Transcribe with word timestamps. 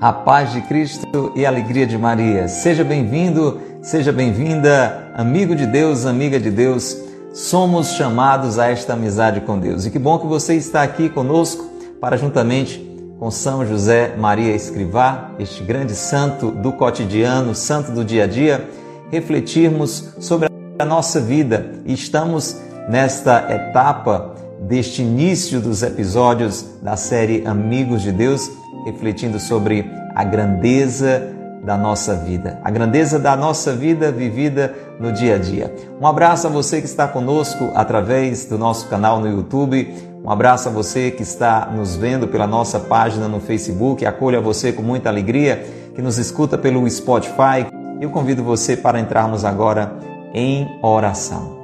A 0.00 0.12
paz 0.12 0.52
de 0.52 0.60
Cristo 0.60 1.32
e 1.34 1.44
a 1.44 1.48
alegria 1.48 1.84
de 1.84 1.98
Maria. 1.98 2.46
Seja 2.46 2.84
bem-vindo, 2.84 3.60
seja 3.82 4.12
bem-vinda, 4.12 5.10
amigo 5.12 5.56
de 5.56 5.66
Deus, 5.66 6.06
amiga 6.06 6.38
de 6.38 6.52
Deus. 6.52 6.96
Somos 7.34 7.94
chamados 7.94 8.60
a 8.60 8.68
esta 8.70 8.92
amizade 8.92 9.40
com 9.40 9.58
Deus. 9.58 9.86
E 9.86 9.90
que 9.90 9.98
bom 9.98 10.16
que 10.20 10.26
você 10.28 10.54
está 10.54 10.84
aqui 10.84 11.08
conosco 11.08 11.68
para, 12.00 12.16
juntamente 12.16 12.78
com 13.18 13.28
São 13.28 13.66
José 13.66 14.14
Maria 14.16 14.54
Escrivá, 14.54 15.32
este 15.36 15.64
grande 15.64 15.96
santo 15.96 16.52
do 16.52 16.70
cotidiano, 16.70 17.52
santo 17.52 17.90
do 17.90 18.04
dia 18.04 18.22
a 18.22 18.28
dia, 18.28 18.70
refletirmos 19.10 20.10
sobre 20.20 20.48
a 20.78 20.84
nossa 20.84 21.20
vida. 21.20 21.72
E 21.84 21.92
estamos 21.92 22.56
nesta 22.88 23.52
etapa 23.52 24.36
deste 24.60 25.02
início 25.02 25.60
dos 25.60 25.82
episódios 25.82 26.64
da 26.80 26.96
série 26.96 27.44
Amigos 27.44 28.02
de 28.02 28.12
Deus 28.12 28.48
refletindo 28.84 29.38
sobre 29.38 29.90
a 30.14 30.24
grandeza 30.24 31.34
da 31.64 31.76
nossa 31.76 32.14
vida, 32.14 32.58
a 32.64 32.70
grandeza 32.70 33.18
da 33.18 33.36
nossa 33.36 33.74
vida 33.74 34.10
vivida 34.10 34.74
no 34.98 35.12
dia 35.12 35.36
a 35.36 35.38
dia. 35.38 35.74
Um 36.00 36.06
abraço 36.06 36.46
a 36.46 36.50
você 36.50 36.80
que 36.80 36.86
está 36.86 37.06
conosco 37.06 37.70
através 37.74 38.46
do 38.46 38.56
nosso 38.56 38.88
canal 38.88 39.20
no 39.20 39.28
YouTube. 39.28 39.94
Um 40.24 40.30
abraço 40.30 40.68
a 40.68 40.72
você 40.72 41.10
que 41.10 41.22
está 41.22 41.66
nos 41.66 41.96
vendo 41.96 42.28
pela 42.28 42.46
nossa 42.46 42.80
página 42.80 43.28
no 43.28 43.40
Facebook. 43.40 44.06
Acolho 44.06 44.38
a 44.38 44.40
você 44.40 44.72
com 44.72 44.82
muita 44.82 45.08
alegria 45.08 45.66
que 45.94 46.02
nos 46.02 46.18
escuta 46.18 46.56
pelo 46.56 46.88
Spotify. 46.88 47.66
Eu 48.00 48.10
convido 48.10 48.42
você 48.42 48.76
para 48.76 49.00
entrarmos 49.00 49.44
agora 49.44 49.92
em 50.32 50.66
oração. 50.82 51.58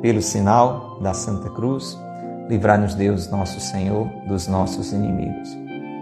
Pelo 0.00 0.22
sinal 0.22 0.98
da 1.00 1.12
Santa 1.12 1.50
Cruz, 1.50 1.98
livrar-nos 2.48 2.94
Deus, 2.94 3.30
nosso 3.30 3.60
Senhor, 3.60 4.08
dos 4.26 4.48
nossos 4.48 4.92
inimigos. 4.92 5.59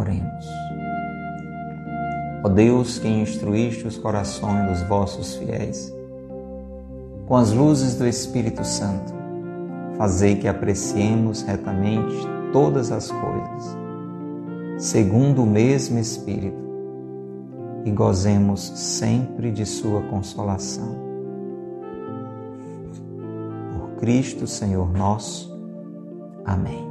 Oremos. 0.00 0.46
Ó 2.42 2.48
Deus, 2.48 2.98
que 2.98 3.06
instruíste 3.06 3.86
os 3.86 3.98
corações 3.98 4.66
dos 4.70 4.88
vossos 4.88 5.34
fiéis, 5.34 5.94
com 7.26 7.36
as 7.36 7.52
luzes 7.52 7.96
do 7.96 8.06
Espírito 8.06 8.64
Santo, 8.64 9.12
fazei 9.98 10.36
que 10.36 10.48
apreciemos 10.48 11.42
retamente 11.42 12.16
todas 12.50 12.90
as 12.90 13.10
coisas, 13.10 13.76
segundo 14.78 15.42
o 15.42 15.46
mesmo 15.46 15.98
Espírito, 15.98 16.70
e 17.84 17.90
gozemos 17.90 18.60
sempre 18.74 19.50
de 19.50 19.66
Sua 19.66 20.00
consolação. 20.04 20.96
Por 23.78 24.00
Cristo, 24.00 24.46
Senhor 24.46 24.90
nosso. 24.90 25.50
Amém. 26.46 26.89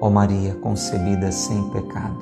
Ó 0.00 0.08
Maria 0.08 0.54
concebida 0.56 1.30
sem 1.30 1.62
pecado, 1.70 2.18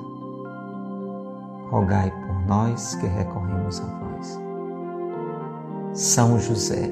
rogai 1.71 2.11
por 2.11 2.47
nós 2.47 2.97
que 2.97 3.07
recorremos 3.07 3.81
a 3.81 3.85
vós. 3.85 4.41
São 5.93 6.41
José, 6.41 6.91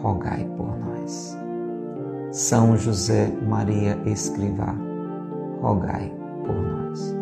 rogai 0.00 0.44
por 0.56 0.68
nós. 0.78 1.36
São 2.30 2.76
José 2.76 3.32
Maria 3.48 3.98
Escrivá, 4.06 4.74
rogai 5.60 6.14
por 6.46 6.54
nós. 6.54 7.16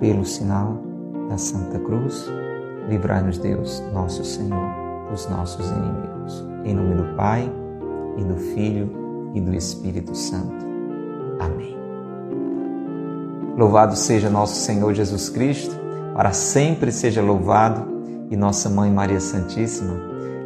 Pelo 0.00 0.26
sinal 0.26 0.76
da 1.30 1.38
Santa 1.38 1.78
Cruz, 1.78 2.30
livrai-nos 2.88 3.38
Deus, 3.38 3.82
nosso 3.94 4.22
Senhor, 4.22 4.68
dos 5.10 5.26
nossos 5.30 5.70
inimigos. 5.70 6.46
Em 6.64 6.74
nome 6.74 6.94
do 6.94 7.16
Pai, 7.16 7.50
e 8.18 8.24
do 8.24 8.36
Filho, 8.36 8.90
e 9.34 9.40
do 9.40 9.54
Espírito 9.54 10.14
Santo. 10.14 10.67
Amém. 11.38 11.76
Louvado 13.56 13.96
seja 13.96 14.30
nosso 14.30 14.56
Senhor 14.56 14.94
Jesus 14.94 15.28
Cristo, 15.28 15.74
para 16.14 16.32
sempre 16.32 16.92
seja 16.92 17.22
louvado, 17.22 17.98
e 18.30 18.36
nossa 18.36 18.68
Mãe 18.68 18.90
Maria 18.90 19.20
Santíssima, 19.20 19.94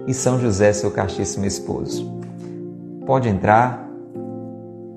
e 0.07 0.15
São 0.15 0.39
José, 0.39 0.73
seu 0.73 0.91
castíssimo 0.91 1.45
esposo. 1.45 2.11
Pode 3.05 3.29
entrar, 3.29 3.89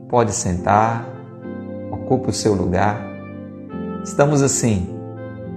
pode 0.08 0.32
sentar, 0.32 1.08
ocupe 1.92 2.30
o 2.30 2.34
seu 2.34 2.54
lugar. 2.54 3.02
Estamos 4.04 4.42
assim, 4.42 4.88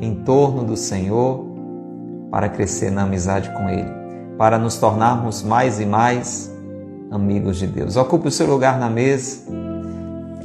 em 0.01 0.15
torno 0.15 0.65
do 0.65 0.77
Senhor, 0.77 1.47
para 2.31 2.49
crescer 2.49 2.91
na 2.91 3.03
amizade 3.03 3.51
com 3.53 3.69
Ele, 3.69 3.91
para 4.37 4.59
nos 4.59 4.77
tornarmos 4.77 5.43
mais 5.43 5.81
e 5.81 5.87
mais 5.87 6.53
amigos 7.11 7.57
de 7.57 7.67
Deus. 7.67 7.97
Ocupe 7.97 8.29
o 8.29 8.33
seu 8.33 8.47
lugar 8.47 8.79
na 8.79 8.89
mesa 8.89 9.68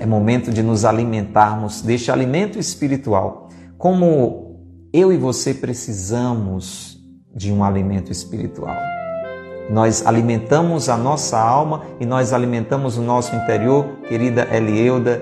é 0.04 0.06
momento 0.06 0.52
de 0.52 0.62
nos 0.62 0.84
alimentarmos 0.84 1.82
deste 1.82 2.12
alimento 2.12 2.60
espiritual. 2.60 3.48
Como 3.78 4.58
eu 4.92 5.14
e 5.14 5.18
você 5.18 5.54
precisamos 5.54 7.02
de 7.34 7.54
um 7.54 7.64
alimento 7.64 8.12
espiritual. 8.12 8.76
Nós 9.70 10.06
alimentamos 10.06 10.90
a 10.90 10.98
nossa 10.98 11.40
alma 11.40 11.84
e 12.02 12.06
nós 12.06 12.34
alimentamos 12.34 12.98
o 12.98 13.02
nosso 13.02 13.34
interior, 13.34 13.86
querida 14.10 14.46
Elieuda, 14.52 15.22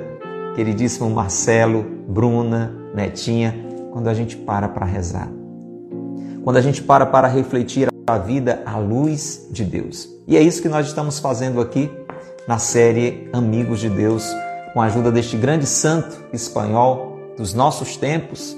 queridíssimo 0.55 1.11
Marcelo, 1.11 1.85
Bruna, 2.07 2.75
Netinha, 2.95 3.55
quando 3.91 4.07
a 4.07 4.15
gente 4.15 4.35
para 4.35 4.67
para 4.67 4.85
rezar. 4.85 5.29
Quando 6.43 6.57
a 6.57 6.61
gente 6.61 6.81
para 6.81 7.05
para 7.05 7.27
refletir 7.27 7.87
a 8.07 8.17
vida 8.17 8.63
à 8.65 8.79
luz 8.79 9.47
de 9.51 9.63
Deus. 9.63 10.09
E 10.27 10.35
é 10.35 10.41
isso 10.41 10.59
que 10.59 10.69
nós 10.69 10.87
estamos 10.87 11.19
fazendo 11.19 11.61
aqui 11.61 11.89
na 12.47 12.57
série 12.57 13.29
Amigos 13.31 13.79
de 13.79 13.87
Deus 13.87 14.25
com 14.73 14.81
a 14.81 14.85
ajuda 14.85 15.11
deste 15.11 15.35
grande 15.35 15.65
santo 15.65 16.17
espanhol 16.31 17.19
dos 17.37 17.53
nossos 17.53 17.97
tempos, 17.97 18.55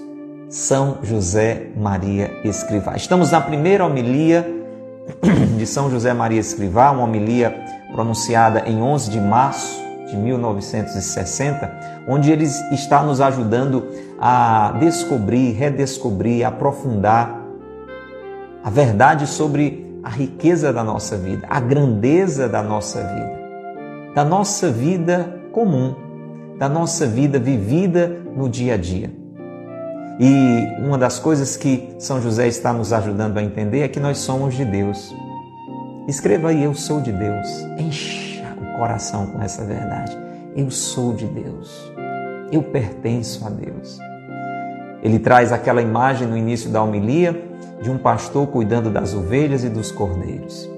São 0.49 0.99
José 1.01 1.67
Maria 1.75 2.31
Escrivá. 2.43 2.95
Estamos 2.95 3.31
na 3.31 3.41
primeira 3.41 3.85
homilia 3.85 4.45
de 5.57 5.65
São 5.65 5.89
José 5.89 6.13
Maria 6.13 6.39
Escrivá, 6.39 6.91
uma 6.91 7.03
homilia 7.03 7.55
pronunciada 7.91 8.63
em 8.67 8.81
11 8.81 9.09
de 9.09 9.19
março 9.19 9.81
de 10.07 10.15
1960, 10.15 12.03
onde 12.07 12.31
ele 12.31 12.43
está 12.43 13.01
nos 13.01 13.19
ajudando 13.19 13.87
a 14.19 14.75
descobrir, 14.79 15.53
redescobrir, 15.53 16.45
aprofundar 16.45 17.41
a 18.63 18.69
verdade 18.69 19.25
sobre 19.25 19.99
a 20.03 20.09
riqueza 20.09 20.71
da 20.71 20.83
nossa 20.83 21.17
vida, 21.17 21.47
a 21.49 21.59
grandeza 21.59 22.47
da 22.47 22.61
nossa 22.61 23.01
vida, 23.01 23.33
da 24.13 24.23
nossa 24.23 24.69
vida 24.69 25.42
comum, 25.53 25.95
da 26.57 26.67
nossa 26.67 27.05
vida 27.05 27.39
vivida 27.39 28.07
no 28.35 28.49
dia 28.49 28.73
a 28.73 28.77
dia. 28.77 29.09
E 30.19 30.83
uma 30.85 30.97
das 30.97 31.19
coisas 31.19 31.55
que 31.55 31.95
São 31.97 32.21
José 32.21 32.47
está 32.47 32.73
nos 32.73 32.91
ajudando 32.91 33.37
a 33.37 33.43
entender 33.43 33.81
é 33.81 33.87
que 33.87 33.99
nós 33.99 34.17
somos 34.17 34.55
de 34.55 34.65
Deus. 34.65 35.15
Escreva 36.07 36.49
aí: 36.49 36.63
Eu 36.63 36.73
sou 36.73 36.99
de 36.99 37.11
Deus. 37.11 37.47
Encha 37.77 38.43
o 38.61 38.77
coração 38.77 39.27
com 39.27 39.41
essa 39.41 39.63
verdade. 39.63 40.17
Eu 40.55 40.69
sou 40.69 41.13
de 41.13 41.25
Deus. 41.25 41.91
Eu 42.51 42.61
pertenço 42.61 43.45
a 43.47 43.49
Deus. 43.49 43.99
Ele 45.01 45.19
traz 45.19 45.51
aquela 45.51 45.81
imagem 45.81 46.27
no 46.27 46.37
início 46.37 46.69
da 46.69 46.81
homilia 46.81 47.49
de 47.81 47.89
um 47.89 47.97
pastor 47.97 48.47
cuidando 48.47 48.89
das 48.89 49.13
ovelhas 49.13 49.63
e 49.63 49.69
dos 49.69 49.91
cordeiros. 49.91 50.69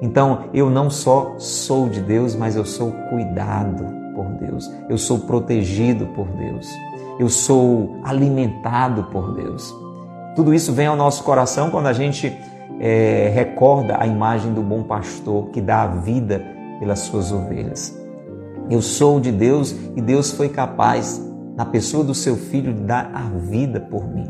Então, 0.00 0.44
eu 0.54 0.70
não 0.70 0.88
só 0.88 1.34
sou 1.38 1.88
de 1.88 2.00
Deus, 2.00 2.34
mas 2.34 2.56
eu 2.56 2.64
sou 2.64 2.92
cuidado 3.10 4.03
por 4.14 4.26
Deus, 4.40 4.70
eu 4.88 4.96
sou 4.96 5.20
protegido 5.20 6.06
por 6.06 6.26
Deus, 6.28 6.68
eu 7.18 7.28
sou 7.28 7.96
alimentado 8.02 9.04
por 9.04 9.34
Deus. 9.34 9.74
Tudo 10.34 10.52
isso 10.52 10.72
vem 10.72 10.86
ao 10.86 10.96
nosso 10.96 11.22
coração 11.22 11.70
quando 11.70 11.86
a 11.86 11.92
gente 11.92 12.36
é, 12.80 13.30
recorda 13.34 13.96
a 14.00 14.06
imagem 14.06 14.52
do 14.52 14.62
bom 14.62 14.82
pastor 14.82 15.48
que 15.50 15.60
dá 15.60 15.82
a 15.82 15.86
vida 15.86 16.42
pelas 16.80 17.00
suas 17.00 17.30
ovelhas. 17.30 17.96
Eu 18.70 18.80
sou 18.80 19.20
de 19.20 19.30
Deus 19.30 19.74
e 19.94 20.00
Deus 20.00 20.30
foi 20.30 20.48
capaz, 20.48 21.22
na 21.56 21.64
pessoa 21.64 22.02
do 22.02 22.14
seu 22.14 22.36
filho, 22.36 22.72
de 22.72 22.82
dar 22.82 23.10
a 23.14 23.22
vida 23.38 23.78
por 23.78 24.08
mim. 24.08 24.26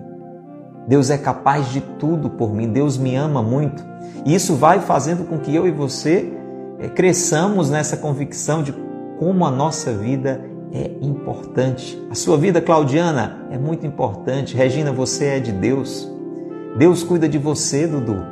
Deus 0.87 1.09
é 1.09 1.17
capaz 1.17 1.71
de 1.71 1.81
tudo 1.81 2.29
por 2.29 2.53
mim, 2.53 2.69
Deus 2.69 2.99
me 2.99 3.15
ama 3.15 3.43
muito. 3.43 3.83
E 4.27 4.35
isso 4.35 4.55
vai 4.55 4.81
fazendo 4.81 5.25
com 5.25 5.39
que 5.39 5.55
eu 5.55 5.67
e 5.67 5.71
você 5.71 6.31
é, 6.79 6.89
cresçamos 6.89 7.71
nessa 7.71 7.97
convicção 7.97 8.63
de 8.63 8.75
como 9.25 9.47
a 9.47 9.50
nossa 9.50 9.91
vida 9.91 10.44
é 10.71 10.91
importante. 11.00 11.99
A 12.11 12.15
sua 12.15 12.37
vida, 12.37 12.61
Claudiana, 12.61 13.47
é 13.50 13.56
muito 13.56 13.87
importante. 13.87 14.55
Regina, 14.55 14.93
você 14.93 15.25
é 15.25 15.41
de 15.41 15.50
Deus. 15.50 16.06
Deus 16.76 17.03
cuida 17.03 17.26
de 17.26 17.38
você, 17.38 17.87
Dudu. 17.87 18.23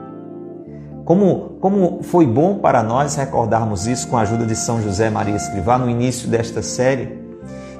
Como, 1.07 1.57
como 1.63 2.03
foi 2.03 2.27
bom 2.27 2.59
para 2.59 2.83
nós 2.83 3.17
recordarmos 3.17 3.87
isso 3.87 4.07
com 4.07 4.19
a 4.19 4.21
ajuda 4.21 4.45
de 4.45 4.55
São 4.55 4.83
José 4.83 5.09
Maria 5.09 5.35
Escrivá 5.35 5.79
no 5.79 5.89
início 5.89 6.29
desta 6.29 6.61
série. 6.61 7.19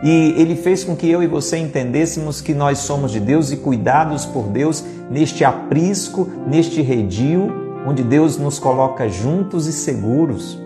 E 0.03 0.35
ele 0.39 0.57
fez 0.57 0.83
com 0.83 0.97
que 0.97 1.07
eu 1.11 1.23
e 1.23 1.27
você 1.27 1.59
entendêssemos 1.59 2.41
que 2.41 2.55
nós 2.55 2.79
somos 2.79 3.13
de 3.13 3.21
Deus 3.21 3.53
e 3.53 3.59
cuidados 3.59 4.25
por 4.25 4.45
Deus 4.45 4.83
neste 5.11 5.45
aprisco, 5.45 6.27
neste 6.47 6.81
redil, 6.81 7.53
onde 7.87 8.03
Deus 8.03 8.39
nos 8.39 8.59
coloca 8.59 9.07
juntos 9.07 9.67
e 9.67 9.73
seguros. 9.73 10.59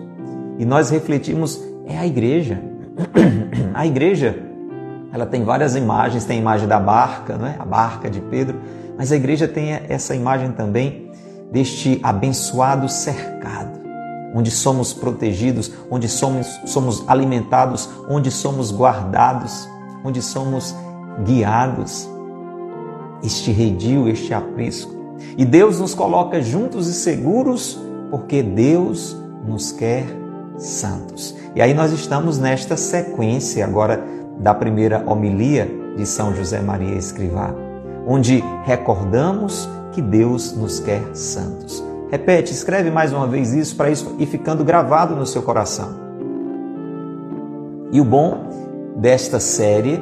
E 0.57 0.65
nós 0.65 0.89
refletimos, 0.89 1.61
é 1.87 1.97
a 1.97 2.05
igreja. 2.05 2.61
A 3.73 3.85
igreja, 3.85 4.37
ela 5.13 5.25
tem 5.25 5.43
várias 5.43 5.75
imagens, 5.75 6.25
tem 6.25 6.37
a 6.37 6.41
imagem 6.41 6.67
da 6.67 6.79
barca, 6.79 7.37
né? 7.37 7.55
a 7.59 7.65
barca 7.65 8.09
de 8.09 8.19
Pedro, 8.19 8.59
mas 8.97 9.11
a 9.11 9.15
igreja 9.15 9.47
tem 9.47 9.71
essa 9.87 10.15
imagem 10.15 10.51
também 10.51 11.11
deste 11.51 11.99
abençoado 12.01 12.89
cercado, 12.89 13.79
onde 14.33 14.49
somos 14.49 14.93
protegidos, 14.93 15.71
onde 15.89 16.09
somos, 16.09 16.59
somos 16.65 17.07
alimentados, 17.07 17.89
onde 18.09 18.31
somos 18.31 18.71
guardados, 18.71 19.69
onde 20.03 20.21
somos 20.21 20.75
guiados. 21.23 22.09
Este 23.23 23.51
redil, 23.51 24.07
este 24.07 24.33
aprisco. 24.33 24.95
E 25.37 25.45
Deus 25.45 25.79
nos 25.79 25.93
coloca 25.93 26.41
juntos 26.41 26.87
e 26.87 26.93
seguros 26.93 27.79
porque 28.09 28.41
Deus 28.41 29.15
nos 29.45 29.71
quer 29.71 30.26
santos. 30.57 31.35
E 31.55 31.61
aí 31.61 31.73
nós 31.73 31.91
estamos 31.91 32.37
nesta 32.37 32.75
sequência 32.75 33.65
agora 33.65 34.03
da 34.39 34.53
primeira 34.53 35.03
homilia 35.05 35.69
de 35.95 36.05
São 36.05 36.35
José 36.35 36.61
Maria 36.61 36.95
Escrivá, 36.95 37.53
onde 38.05 38.43
recordamos 38.63 39.67
que 39.91 40.01
Deus 40.01 40.55
nos 40.55 40.79
quer 40.79 41.03
santos. 41.15 41.83
Repete, 42.09 42.53
escreve 42.53 42.89
mais 42.89 43.11
uma 43.11 43.27
vez 43.27 43.53
isso 43.53 43.75
para 43.75 43.89
isso 43.89 44.15
ir 44.19 44.27
ficando 44.27 44.63
gravado 44.63 45.15
no 45.15 45.25
seu 45.25 45.41
coração. 45.41 46.07
E 47.91 47.99
o 47.99 48.05
bom 48.05 48.47
desta 48.95 49.39
série, 49.39 50.01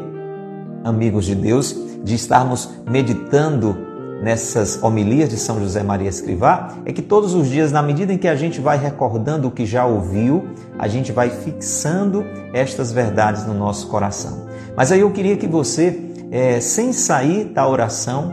amigos 0.84 1.26
de 1.26 1.36
Deus, 1.36 1.76
de 2.04 2.14
estarmos 2.14 2.70
meditando 2.86 3.95
nessas 4.22 4.82
homilias 4.82 5.30
de 5.30 5.38
São 5.38 5.60
José 5.60 5.84
Maria 5.84 6.10
Escrivá 6.10 6.76
é 6.86 6.92
que 6.92 7.02
todos 7.02 7.34
os 7.34 7.48
dias, 7.50 7.72
na 7.72 7.82
medida 7.82 8.14
em 8.14 8.18
que 8.18 8.28
a 8.28 8.36
gente 8.36 8.60
vai 8.62 8.78
recordando 8.78 9.48
o 9.48 9.52
que 9.52 9.66
já 9.66 9.86
ouviu, 9.86 10.48
a 10.78 10.88
gente 10.88 11.12
vai 11.12 11.30
fixando 11.30 12.24
estas 12.54 12.92
verdades 12.92 13.46
no 13.46 13.54
nosso 13.54 13.88
coração. 13.88 14.46
Mas 14.76 14.92
aí 14.92 15.02
eu 15.02 15.12
queria 15.12 15.38
que 15.38 15.48
você, 15.48 16.00
é, 16.32 16.60
sem 16.60 16.92
sair 16.92 17.46
da 17.46 17.68
oração, 17.68 18.32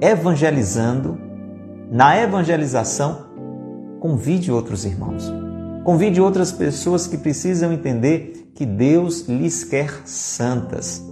evangelizando, 0.00 1.18
na 1.90 2.16
evangelização, 2.20 3.26
convide 4.00 4.50
outros 4.50 4.84
irmãos. 4.84 5.32
Convide 5.84 6.20
outras 6.20 6.50
pessoas 6.50 7.06
que 7.06 7.16
precisam 7.16 7.72
entender 7.72 8.50
que 8.54 8.66
Deus 8.66 9.28
lhes 9.28 9.62
quer 9.62 10.02
santas. 10.04 11.04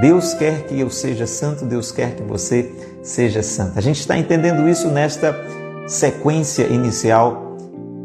Deus 0.00 0.32
quer 0.32 0.66
que 0.66 0.80
eu 0.80 0.88
seja 0.88 1.26
santo, 1.26 1.66
Deus 1.66 1.92
quer 1.92 2.16
que 2.16 2.22
você 2.22 2.72
seja 3.02 3.42
santa. 3.42 3.78
A 3.78 3.82
gente 3.82 4.00
está 4.00 4.16
entendendo 4.16 4.68
isso 4.68 4.88
nesta 4.88 5.34
sequência 5.86 6.64
inicial 6.64 7.56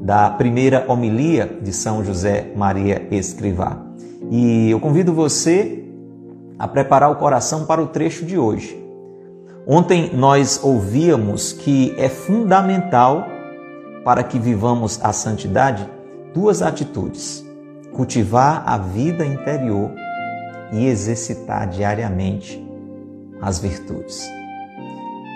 da 0.01 0.29
primeira 0.29 0.85
homilia 0.87 1.57
de 1.61 1.73
São 1.73 2.03
José 2.03 2.51
Maria 2.55 3.07
Escrivá. 3.11 3.83
E 4.29 4.69
eu 4.69 4.79
convido 4.79 5.13
você 5.13 5.83
a 6.57 6.67
preparar 6.67 7.11
o 7.11 7.15
coração 7.15 7.65
para 7.65 7.81
o 7.81 7.87
trecho 7.87 8.25
de 8.25 8.37
hoje. 8.37 8.81
Ontem 9.67 10.11
nós 10.13 10.59
ouvíamos 10.63 11.51
que 11.51 11.93
é 11.97 12.07
fundamental 12.07 13.25
para 14.03 14.23
que 14.23 14.37
vivamos 14.37 14.99
a 15.03 15.11
santidade 15.11 15.89
duas 16.33 16.61
atitudes: 16.61 17.43
cultivar 17.91 18.63
a 18.65 18.77
vida 18.77 19.25
interior 19.25 19.91
e 20.71 20.85
exercitar 20.85 21.67
diariamente 21.67 22.63
as 23.41 23.59
virtudes. 23.59 24.29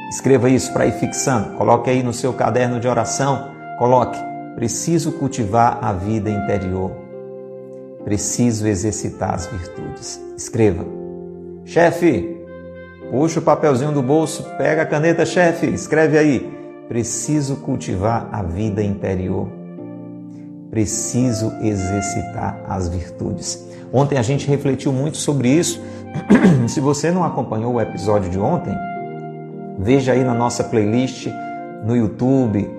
Escreva 0.10 0.50
isso 0.50 0.74
para 0.74 0.88
ir 0.88 0.94
fixando. 0.94 1.56
Coloque 1.56 1.90
aí 1.90 2.02
no 2.02 2.12
seu 2.12 2.34
caderno 2.34 2.80
de 2.80 2.88
oração. 2.88 3.52
Coloque: 3.78 4.20
preciso 4.56 5.12
cultivar 5.12 5.78
a 5.82 5.94
vida 5.94 6.32
interior. 6.32 6.92
Preciso 8.04 8.68
exercitar 8.68 9.36
as 9.36 9.46
virtudes. 9.46 10.20
Escreva: 10.36 10.84
chefe, 11.64 12.38
puxa 13.12 13.40
o 13.40 13.44
papelzinho 13.44 13.92
do 13.92 14.02
bolso, 14.02 14.44
pega 14.58 14.82
a 14.82 14.86
caneta, 14.86 15.26
chefe, 15.28 15.68
escreve 15.68 16.18
aí: 16.18 16.58
preciso 16.88 17.58
cultivar 17.58 18.28
a 18.32 18.42
vida 18.42 18.82
interior. 18.82 19.48
Preciso 20.72 21.52
exercitar 21.62 22.64
as 22.68 22.88
virtudes. 22.88 23.68
Ontem 23.92 24.18
a 24.18 24.22
gente 24.22 24.48
refletiu 24.48 24.92
muito 24.92 25.18
sobre 25.18 25.50
isso. 25.50 25.82
Se 26.68 26.80
você 26.80 27.12
não 27.12 27.24
acompanhou 27.24 27.74
o 27.74 27.82
episódio 27.82 28.30
de 28.30 28.40
ontem, 28.40 28.76
Veja 29.82 30.12
aí 30.12 30.26
na 30.26 30.34
nossa 30.34 30.62
playlist 30.66 31.28
no 31.86 31.96
YouTube, 31.96 32.70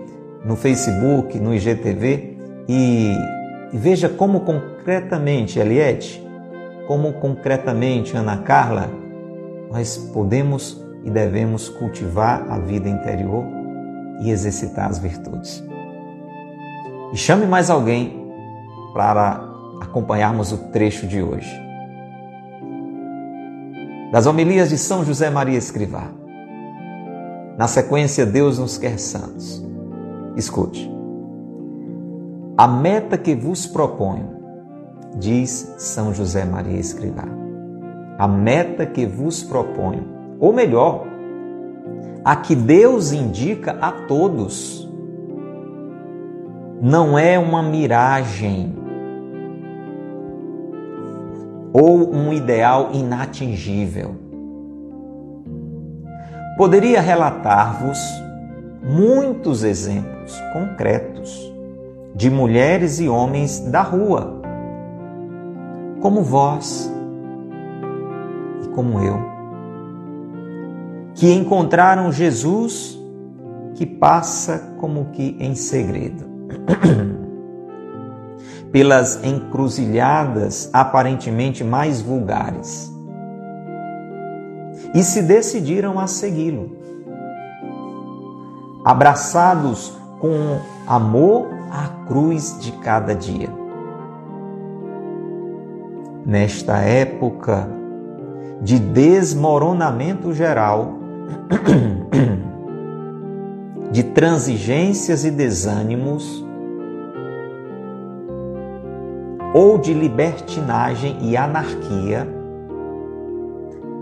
no 0.45 0.55
Facebook, 0.55 1.41
no 1.41 1.55
IGTV 1.55 2.37
e, 2.69 3.15
e 3.73 3.79
veja 3.79 4.07
como 4.07 4.41
concretamente, 4.41 5.59
Eliette, 5.59 6.23
como 6.87 7.15
concretamente, 7.15 8.15
Ana 8.15 8.37
Carla, 8.43 8.91
nós 9.71 9.97
podemos 10.13 10.85
e 11.03 11.11
devemos 11.11 11.71
cultivar 11.71 12.45
a 12.51 12.59
vida 12.59 12.87
interior 12.87 13.45
e 14.21 14.31
exercitar 14.31 14.91
as 14.91 14.99
virtudes. 14.99 15.65
E 17.15 17.17
chame 17.17 17.47
mais 17.47 17.71
alguém 17.71 18.31
para 18.93 19.43
acompanharmos 19.81 20.53
o 20.53 20.59
trecho 20.69 21.07
de 21.07 21.23
hoje. 21.23 21.51
Das 24.13 24.27
homilias 24.27 24.69
de 24.69 24.77
São 24.77 25.03
José 25.03 25.31
Maria 25.31 25.57
Escrivá. 25.57 26.20
Na 27.57 27.67
sequência, 27.67 28.25
Deus 28.25 28.59
nos 28.59 28.79
quer 28.79 28.99
santos. 28.99 29.65
Escute. 30.37 30.91
A 32.57 32.69
meta 32.69 33.17
que 33.17 33.35
vos 33.35 33.67
proponho, 33.67 34.37
diz 35.19 35.75
São 35.79 36.13
José 36.13 36.45
Maria 36.45 36.79
Escrivá, 36.79 37.25
a 38.19 38.29
meta 38.29 38.85
que 38.87 39.07
vos 39.07 39.43
proponho, 39.43 40.07
ou 40.39 40.53
melhor, 40.53 41.07
a 42.25 42.37
que 42.37 42.55
Deus 42.55 43.13
indica 43.13 43.79
a 43.81 43.93
todos, 43.93 44.89
não 46.83 47.19
é 47.19 47.39
uma 47.39 47.63
miragem 47.63 48.75
ou 51.73 52.15
um 52.15 52.33
ideal 52.33 52.91
inatingível 52.93 54.30
Poderia 56.61 57.01
relatar-vos 57.01 57.99
muitos 58.83 59.65
exemplos 59.65 60.39
concretos 60.53 61.51
de 62.15 62.29
mulheres 62.29 63.01
e 63.01 63.09
homens 63.09 63.61
da 63.61 63.81
rua, 63.81 64.43
como 66.03 66.23
vós 66.23 66.93
e 68.63 68.69
como 68.75 69.01
eu, 69.01 69.19
que 71.15 71.33
encontraram 71.33 72.13
Jesus 72.13 73.01
que 73.75 73.87
passa 73.87 74.75
como 74.79 75.07
que 75.13 75.39
em 75.41 75.55
segredo. 75.55 76.27
Pelas 78.71 79.25
encruzilhadas 79.25 80.69
aparentemente 80.75 81.65
mais 81.65 82.03
vulgares 82.03 82.90
e 84.95 85.03
se 85.03 85.23
decidiram 85.23 85.99
a 85.99 86.07
segui-lo. 86.07 86.79
Abraçados 88.85 89.93
com 90.19 90.59
amor 90.87 91.47
à 91.71 92.07
cruz 92.07 92.59
de 92.61 92.73
cada 92.73 93.15
dia. 93.15 93.49
Nesta 96.27 96.79
época 96.79 97.69
de 98.61 98.79
desmoronamento 98.79 100.33
geral, 100.33 100.99
de 103.91 104.03
transigências 104.03 105.25
e 105.25 105.31
desânimos, 105.31 106.45
ou 109.53 109.79
de 109.79 109.93
libertinagem 109.93 111.19
e 111.23 111.37
anarquia, 111.37 112.40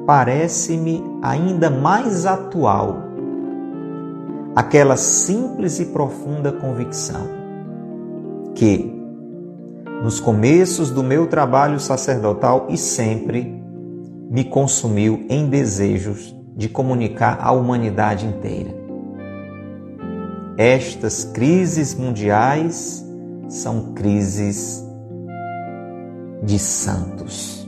parece-me 0.08 1.04
ainda 1.20 1.68
mais 1.68 2.24
atual 2.24 2.96
aquela 4.56 4.96
simples 4.96 5.78
e 5.80 5.84
profunda 5.84 6.50
convicção 6.50 7.28
que, 8.54 8.90
nos 10.02 10.18
começos 10.18 10.90
do 10.90 11.02
meu 11.02 11.26
trabalho 11.26 11.78
sacerdotal 11.78 12.68
e 12.70 12.78
sempre 12.78 13.62
me 14.30 14.44
consumiu 14.44 15.26
em 15.28 15.46
desejos 15.46 16.34
de 16.56 16.70
comunicar 16.70 17.36
à 17.42 17.52
humanidade 17.52 18.24
inteira. 18.24 18.74
Estas 20.56 21.22
crises 21.22 21.94
mundiais 21.94 23.06
são 23.46 23.92
crises 23.92 24.82
de 26.42 26.58
santos. 26.58 27.67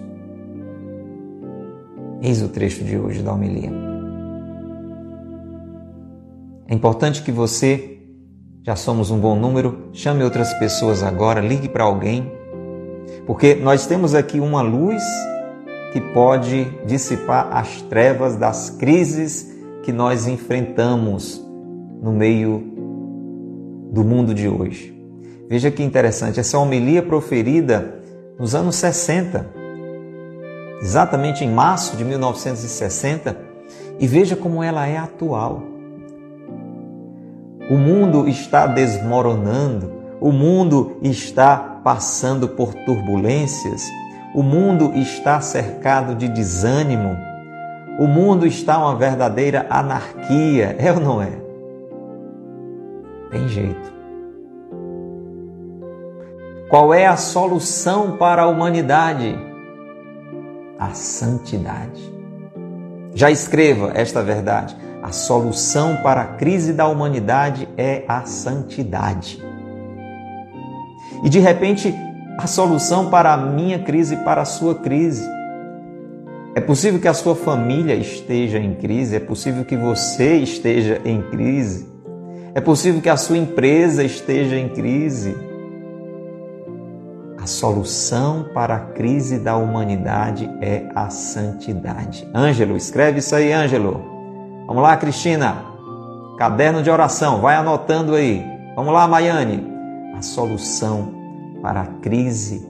Eis 2.23 2.43
o 2.43 2.49
trecho 2.49 2.85
de 2.85 2.99
hoje 2.99 3.23
da 3.23 3.33
homilia. 3.33 3.73
É 6.69 6.75
importante 6.75 7.23
que 7.23 7.33
você, 7.33 7.99
já 8.63 8.77
somos 8.77 9.11
um 9.11 9.19
bom 9.19 9.35
número, 9.35 9.89
chame 9.93 10.23
outras 10.23 10.53
pessoas 10.55 11.03
agora, 11.03 11.41
ligue 11.41 11.69
para 11.69 11.85
alguém, 11.85 12.31
porque 13.27 13.55
nós 13.55 13.87
temos 13.87 14.15
aqui 14.15 14.39
uma 14.39 14.61
luz 14.61 15.03
que 15.93 16.01
pode 16.13 16.65
dissipar 16.87 17.49
as 17.57 17.83
trevas 17.83 18.37
das 18.37 18.71
crises 18.71 19.53
que 19.83 19.93
nós 19.93 20.29
enfrentamos 20.29 21.45
no 22.03 22.13
meio 22.13 22.63
do 23.91 24.05
mundo 24.05 24.35
de 24.35 24.47
hoje. 24.47 24.97
Veja 25.49 25.71
que 25.71 25.83
interessante, 25.83 26.39
essa 26.39 26.59
homilia 26.59 27.03
proferida 27.03 28.01
nos 28.39 28.55
anos 28.55 28.77
60, 28.77 29.60
exatamente 30.81 31.45
em 31.45 31.51
março 31.51 31.97
de 31.97 32.05
1960, 32.05 33.37
e 33.99 34.07
veja 34.07 34.35
como 34.35 34.63
ela 34.63 34.87
é 34.87 34.97
atual. 34.97 35.63
O 37.71 37.77
mundo 37.77 38.27
está 38.27 38.67
desmoronando, 38.67 39.93
o 40.21 40.33
mundo 40.33 40.97
está 41.03 41.57
passando 41.85 42.49
por 42.49 42.75
turbulências, 42.75 43.83
o 44.35 44.43
mundo 44.43 44.93
está 44.95 45.41
cercado 45.41 46.15
de 46.15 46.29
desânimo, 46.29 47.17
o 47.99 48.07
mundo 48.07 48.47
está 48.47 48.79
uma 48.79 48.97
verdadeira 48.97 49.67
anarquia, 49.69 50.75
é 50.81 50.93
ou 50.93 51.01
não 51.01 51.23
é? 51.23 51.33
Tem 53.31 53.47
jeito. 53.49 53.93
Qual 56.69 56.95
é 56.95 57.07
a 57.07 57.17
solução 57.17 58.17
para 58.17 58.43
a 58.43 58.47
humanidade? 58.47 59.50
A 60.81 60.95
santidade. 60.95 62.01
Já 63.15 63.31
escreva 63.31 63.93
esta 63.95 64.23
verdade. 64.23 64.75
A 65.03 65.13
solução 65.13 65.99
para 66.03 66.23
a 66.23 66.27
crise 66.37 66.73
da 66.73 66.89
humanidade 66.89 67.69
é 67.77 68.03
a 68.09 68.25
santidade. 68.25 69.43
E 71.23 71.29
de 71.29 71.39
repente, 71.39 71.95
a 72.39 72.47
solução 72.47 73.11
para 73.11 73.35
a 73.35 73.37
minha 73.37 73.81
crise 73.81 74.17
para 74.17 74.41
a 74.41 74.47
sua 74.47 74.75
crise. 74.75 75.29
É 76.55 76.61
possível 76.63 76.99
que 76.99 77.09
a 77.09 77.15
sua 77.15 77.37
família 77.37 77.95
esteja 77.95 78.59
em 78.59 78.75
crise, 78.75 79.17
é 79.17 79.21
possível 79.21 79.67
que 79.67 79.77
você 79.77 80.37
esteja 80.37 80.99
em 81.05 81.21
crise, 81.21 81.87
é 82.55 82.61
possível 82.61 83.03
que 83.03 83.09
a 83.11 83.19
sua 83.19 83.37
empresa 83.37 84.03
esteja 84.03 84.57
em 84.57 84.71
crise. 84.71 85.37
A 87.41 87.47
solução 87.47 88.45
para 88.53 88.75
a 88.75 88.81
crise 88.81 89.39
da 89.39 89.57
humanidade 89.57 90.51
é 90.61 90.91
a 90.95 91.09
santidade. 91.09 92.29
Ângelo, 92.35 92.77
escreve 92.77 93.21
isso 93.21 93.35
aí, 93.35 93.51
Ângelo. 93.51 94.05
Vamos 94.67 94.83
lá, 94.83 94.95
Cristina. 94.99 95.65
Caderno 96.37 96.83
de 96.83 96.91
oração, 96.91 97.41
vai 97.41 97.57
anotando 97.57 98.15
aí. 98.15 98.45
Vamos 98.77 98.93
lá, 98.93 99.09
Maiane. 99.09 99.67
A 100.15 100.21
solução 100.21 101.15
para 101.63 101.81
a 101.81 101.87
crise 101.87 102.69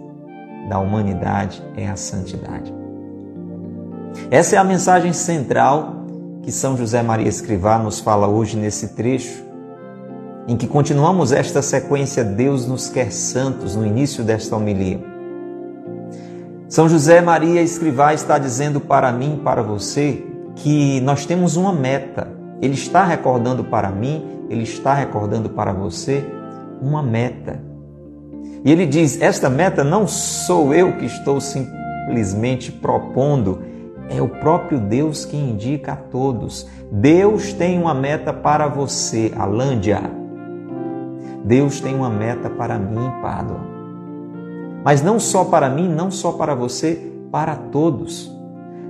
da 0.69 0.79
humanidade 0.79 1.61
é 1.77 1.89
a 1.89 1.97
santidade. 1.97 2.73
Essa 4.31 4.55
é 4.55 4.59
a 4.59 4.65
mensagem 4.65 5.13
central 5.13 6.05
que 6.43 6.53
São 6.53 6.77
José 6.77 7.03
Maria 7.03 7.29
Escrivá 7.29 7.77
nos 7.77 7.99
fala 7.99 8.29
hoje 8.29 8.57
nesse 8.57 8.95
trecho, 8.95 9.45
em 10.49 10.57
que 10.57 10.67
continuamos 10.67 11.33
esta 11.33 11.63
sequência 11.63 12.25
Deus 12.25 12.67
nos 12.67 12.89
quer 12.89 13.13
santos 13.13 13.77
no 13.77 13.87
início 13.87 14.25
desta 14.25 14.57
homilia. 14.57 15.01
São 16.69 16.89
José 16.89 17.21
Maria 17.21 17.61
Escrivá 17.61 18.15
está 18.15 18.39
dizendo 18.39 18.81
para 18.81 19.11
mim, 19.11 19.41
para 19.43 19.63
você, 19.63 20.25
que 20.55 21.01
nós 21.01 21.27
temos 21.27 21.57
uma 21.57 21.73
meta. 21.73 22.29
Ele 22.63 22.75
está 22.75 23.05
recordando 23.05 23.65
para 23.65 23.91
mim, 23.91 24.25
ele 24.49 24.63
está 24.63 24.95
recordando 24.95 25.51
para 25.51 25.73
você 25.73 26.25
uma 26.81 27.03
meta. 27.03 27.61
E 28.65 28.71
ele 28.71 28.87
diz: 28.87 29.21
Esta 29.21 29.51
meta 29.51 29.83
não 29.83 30.07
sou 30.07 30.75
eu 30.75 30.97
que 30.97 31.07
estou 31.07 31.41
simplesmente 31.41 32.71
propondo, 32.71 33.63
é 34.09 34.21
o 34.21 34.29
próprio 34.29 34.79
Deus 34.79 35.25
que 35.25 35.37
indica 35.37 35.93
a 35.93 35.97
todos. 35.97 36.69
Deus 36.93 37.53
tem 37.53 37.79
uma 37.81 37.95
meta 37.95 38.33
para 38.33 38.69
você, 38.69 39.33
Alândia. 39.37 40.20
Deus 41.45 41.81
tem 41.81 41.95
uma 41.95 42.11
meta 42.11 42.51
para 42.51 42.79
mim, 42.79 43.11
Pádua. 43.23 43.61
Mas 44.85 45.03
não 45.03 45.19
só 45.19 45.45
para 45.45 45.69
mim, 45.69 45.89
não 45.89 46.11
só 46.11 46.33
para 46.33 46.55
você, 46.55 47.13
para 47.31 47.55
todos. 47.55 48.31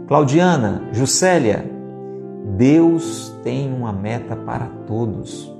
Claudiana, 0.06 0.88
Juscelia, 0.92 1.70
Deus 2.56 3.32
tem 3.44 3.72
uma 3.72 3.92
meta 3.92 4.34
para 4.34 4.66
todos, 4.86 5.52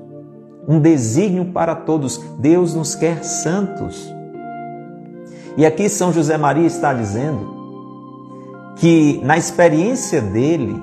um 0.66 0.80
desígnio 0.80 1.46
para 1.46 1.74
todos. 1.74 2.18
Deus 2.38 2.74
nos 2.74 2.94
quer 2.94 3.22
santos. 3.22 4.12
E 5.56 5.66
aqui 5.66 5.88
São 5.88 6.12
José 6.12 6.36
Maria 6.36 6.66
está 6.66 6.92
dizendo 6.92 7.60
que 8.76 9.20
na 9.22 9.36
experiência 9.36 10.20
dele, 10.20 10.82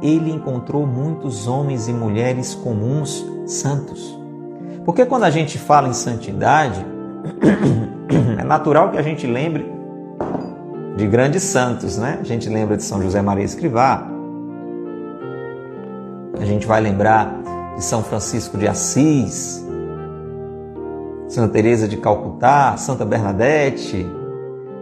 ele 0.00 0.30
encontrou 0.30 0.86
muitos 0.86 1.46
homens 1.46 1.88
e 1.88 1.92
mulheres 1.92 2.54
comuns 2.54 3.24
santos. 3.46 4.18
Porque 4.86 5.04
quando 5.04 5.24
a 5.24 5.30
gente 5.30 5.58
fala 5.58 5.88
em 5.88 5.92
santidade, 5.92 6.86
é 8.38 8.44
natural 8.44 8.92
que 8.92 8.96
a 8.96 9.02
gente 9.02 9.26
lembre 9.26 9.68
de 10.96 11.08
grandes 11.08 11.42
santos, 11.42 11.98
né? 11.98 12.18
A 12.20 12.24
gente 12.24 12.48
lembra 12.48 12.76
de 12.76 12.84
São 12.84 13.02
José 13.02 13.20
Maria 13.20 13.44
Escrivá, 13.44 14.06
a 16.40 16.44
gente 16.44 16.68
vai 16.68 16.80
lembrar 16.80 17.42
de 17.74 17.82
São 17.82 18.00
Francisco 18.04 18.56
de 18.56 18.68
Assis, 18.68 19.66
Santa 21.26 21.52
Teresa 21.52 21.88
de 21.88 21.96
Calcutá, 21.96 22.76
Santa 22.76 23.04
Bernadette, 23.04 24.06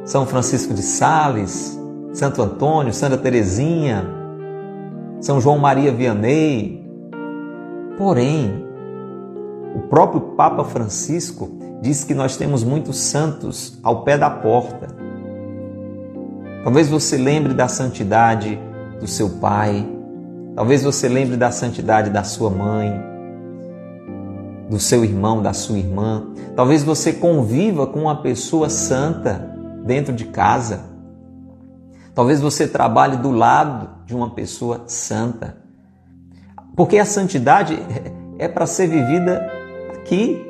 São 0.05 0.27
Francisco 0.27 0.75
de 0.75 0.83
Sales, 0.83 1.81
Santo 2.13 2.43
Antônio, 2.43 2.93
Santa 2.93 3.17
Teresinha, 3.17 4.05
São 5.19 5.41
João 5.41 5.57
Maria 5.57 5.91
Vianney. 5.91 6.85
Porém, 7.97 8.64
o 9.75 9.81
próprio 9.81 10.21
Papa 10.37 10.63
Francisco 10.65 11.51
diz 11.83 12.05
que 12.05 12.15
nós 12.15 12.37
temos 12.37 12.63
muitos 12.63 12.97
santos 12.97 13.79
ao 13.83 14.05
pé 14.05 14.17
da 14.17 14.31
porta. 14.31 14.89
Talvez 16.63 16.89
você 16.89 17.17
lembre 17.17 17.53
da 17.53 17.67
santidade 17.67 18.59
do 19.01 19.07
seu 19.07 19.29
pai, 19.29 19.87
talvez 20.55 20.83
você 20.83 21.09
lembre 21.09 21.37
da 21.37 21.51
santidade 21.51 22.09
da 22.09 22.23
sua 22.23 22.49
mãe, 22.49 22.91
do 24.71 24.79
seu 24.79 25.05
irmão, 25.05 25.43
da 25.43 25.53
sua 25.53 25.77
irmã. 25.77 26.29
Talvez 26.55 26.85
você 26.85 27.13
conviva 27.13 27.87
com 27.87 28.03
uma 28.03 28.23
pessoa 28.23 28.71
santa 28.71 29.55
dentro 29.85 30.15
de 30.15 30.27
casa. 30.27 30.81
Talvez 32.15 32.41
você 32.41 32.67
trabalhe 32.69 33.17
do 33.17 33.33
lado 33.33 33.91
de 34.07 34.15
uma 34.15 34.31
pessoa 34.31 34.85
santa. 34.87 35.57
Porque 36.77 36.97
a 36.97 37.05
santidade 37.05 37.77
é 38.39 38.49
para 38.49 38.67
ser 38.67 38.87
vivida 38.87 39.51
aqui, 40.05 40.47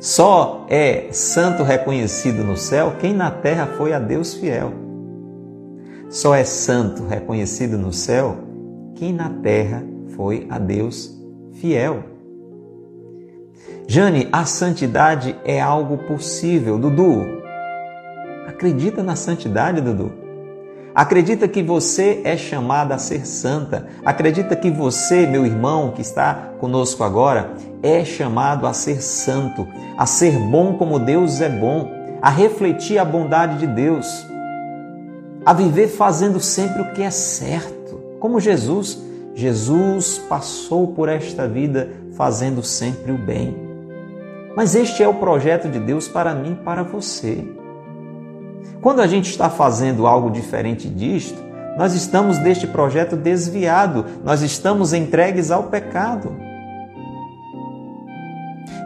só 0.00 0.66
é 0.68 1.06
santo 1.12 1.62
reconhecido 1.62 2.42
no 2.42 2.56
céu 2.56 2.94
quem 2.98 3.14
na 3.14 3.30
terra 3.30 3.66
foi 3.78 3.92
a 3.92 4.00
Deus 4.00 4.34
fiel. 4.34 4.72
Só 6.10 6.34
é 6.34 6.44
santo 6.44 7.06
reconhecido 7.06 7.78
no 7.78 7.92
céu 7.92 8.36
quem 8.96 9.12
na 9.12 9.30
terra 9.30 9.84
foi 10.16 10.46
a 10.50 10.58
Deus 10.58 11.16
fiel. 11.54 12.02
Jane, 13.86 14.28
a 14.32 14.44
santidade 14.44 15.36
é 15.44 15.60
algo 15.60 15.98
possível. 15.98 16.76
Dudu, 16.76 17.24
acredita 18.48 19.02
na 19.02 19.14
santidade, 19.14 19.80
Dudu? 19.80 20.26
Acredita 20.96 21.46
que 21.46 21.62
você 21.62 22.22
é 22.24 22.38
chamada 22.38 22.94
a 22.94 22.98
ser 22.98 23.26
santa. 23.26 23.86
Acredita 24.02 24.56
que 24.56 24.70
você, 24.70 25.26
meu 25.26 25.44
irmão 25.44 25.90
que 25.90 26.00
está 26.00 26.52
conosco 26.58 27.04
agora, 27.04 27.50
é 27.82 28.04
chamado 28.04 28.66
a 28.66 28.72
ser 28.72 29.02
santo, 29.02 29.66
a 29.96 30.06
ser 30.06 30.38
bom 30.38 30.74
como 30.74 30.98
Deus 30.98 31.40
é 31.40 31.48
bom, 31.48 31.90
a 32.20 32.30
refletir 32.30 32.98
a 32.98 33.04
bondade 33.04 33.58
de 33.58 33.66
Deus, 33.66 34.26
a 35.44 35.52
viver 35.52 35.88
fazendo 35.88 36.40
sempre 36.40 36.82
o 36.82 36.92
que 36.92 37.02
é 37.02 37.10
certo, 37.10 38.00
como 38.18 38.40
Jesus. 38.40 39.04
Jesus 39.34 40.18
passou 40.28 40.88
por 40.94 41.08
esta 41.08 41.46
vida 41.46 41.90
fazendo 42.16 42.62
sempre 42.62 43.12
o 43.12 43.18
bem. 43.18 43.54
Mas 44.56 44.74
este 44.74 45.02
é 45.02 45.08
o 45.08 45.14
projeto 45.14 45.68
de 45.68 45.78
Deus 45.78 46.08
para 46.08 46.34
mim 46.34 46.52
e 46.52 46.64
para 46.64 46.82
você. 46.82 47.46
Quando 48.80 49.00
a 49.00 49.06
gente 49.06 49.30
está 49.30 49.50
fazendo 49.50 50.06
algo 50.06 50.30
diferente 50.30 50.88
disto, 50.88 51.38
nós 51.76 51.92
estamos 51.92 52.38
deste 52.38 52.66
projeto 52.66 53.14
desviado, 53.14 54.06
nós 54.24 54.40
estamos 54.40 54.94
entregues 54.94 55.50
ao 55.50 55.64
pecado. 55.64 56.34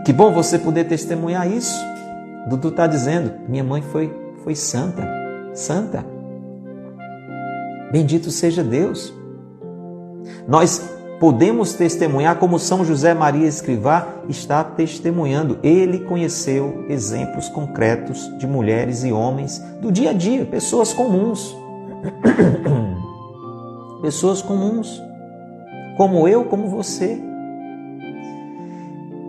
Que 0.04 0.12
bom 0.12 0.32
você 0.32 0.58
poder 0.58 0.84
testemunhar 0.84 1.50
isso. 1.50 1.78
Dudu 2.48 2.68
está 2.68 2.86
dizendo: 2.86 3.32
minha 3.48 3.64
mãe 3.64 3.82
foi, 3.82 4.12
foi 4.42 4.54
santa, 4.54 5.06
santa. 5.54 6.04
Bendito 7.92 8.30
seja 8.30 8.62
Deus. 8.62 9.12
Nós 10.46 10.90
podemos 11.18 11.74
testemunhar 11.74 12.36
como 12.36 12.58
São 12.58 12.84
José 12.84 13.12
Maria 13.12 13.46
Escrivá 13.46 14.08
está 14.28 14.64
testemunhando. 14.64 15.58
Ele 15.62 16.00
conheceu 16.00 16.86
exemplos 16.88 17.48
concretos 17.48 18.30
de 18.38 18.46
mulheres 18.46 19.04
e 19.04 19.12
homens 19.12 19.58
do 19.80 19.92
dia 19.92 20.10
a 20.10 20.14
dia, 20.14 20.46
pessoas 20.46 20.92
comuns. 20.92 21.54
pessoas 24.00 24.40
comuns, 24.40 25.00
como 25.96 26.26
eu, 26.26 26.44
como 26.46 26.68
você. 26.68 27.29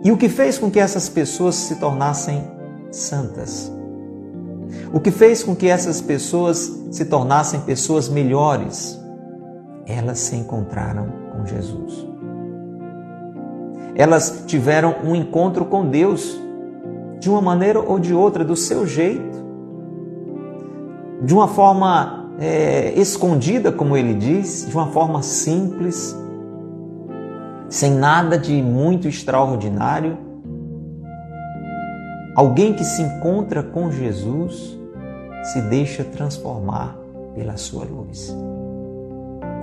E 0.04 0.10
o 0.10 0.16
que 0.16 0.28
fez 0.28 0.58
com 0.58 0.70
que 0.70 0.80
essas 0.80 1.08
pessoas 1.08 1.54
se 1.54 1.76
tornassem 1.76 2.42
santas? 2.90 3.72
O 4.92 4.98
que 4.98 5.10
fez 5.10 5.42
com 5.42 5.54
que 5.54 5.68
essas 5.68 6.00
pessoas 6.00 6.70
se 6.90 7.04
tornassem 7.04 7.60
pessoas 7.60 8.08
melhores? 8.08 9.00
Elas 9.86 10.18
se 10.18 10.36
encontraram 10.36 11.06
com 11.30 11.46
Jesus. 11.46 12.06
Elas 13.94 14.44
tiveram 14.46 14.96
um 15.04 15.14
encontro 15.14 15.64
com 15.66 15.88
Deus 15.88 16.38
de 17.20 17.30
uma 17.30 17.40
maneira 17.40 17.78
ou 17.78 17.98
de 17.98 18.12
outra, 18.12 18.44
do 18.44 18.56
seu 18.56 18.86
jeito, 18.86 19.42
de 21.22 21.32
uma 21.32 21.46
forma 21.46 22.34
é, 22.40 22.92
escondida, 22.96 23.70
como 23.70 23.96
ele 23.96 24.14
diz, 24.14 24.66
de 24.68 24.74
uma 24.74 24.88
forma 24.88 25.22
simples, 25.22 26.16
sem 27.72 27.90
nada 27.90 28.36
de 28.36 28.62
muito 28.62 29.08
extraordinário. 29.08 30.18
Alguém 32.36 32.74
que 32.74 32.84
se 32.84 33.00
encontra 33.00 33.62
com 33.62 33.90
Jesus 33.90 34.78
se 35.42 35.62
deixa 35.62 36.04
transformar 36.04 36.98
pela 37.34 37.56
sua 37.56 37.84
luz. 37.84 38.36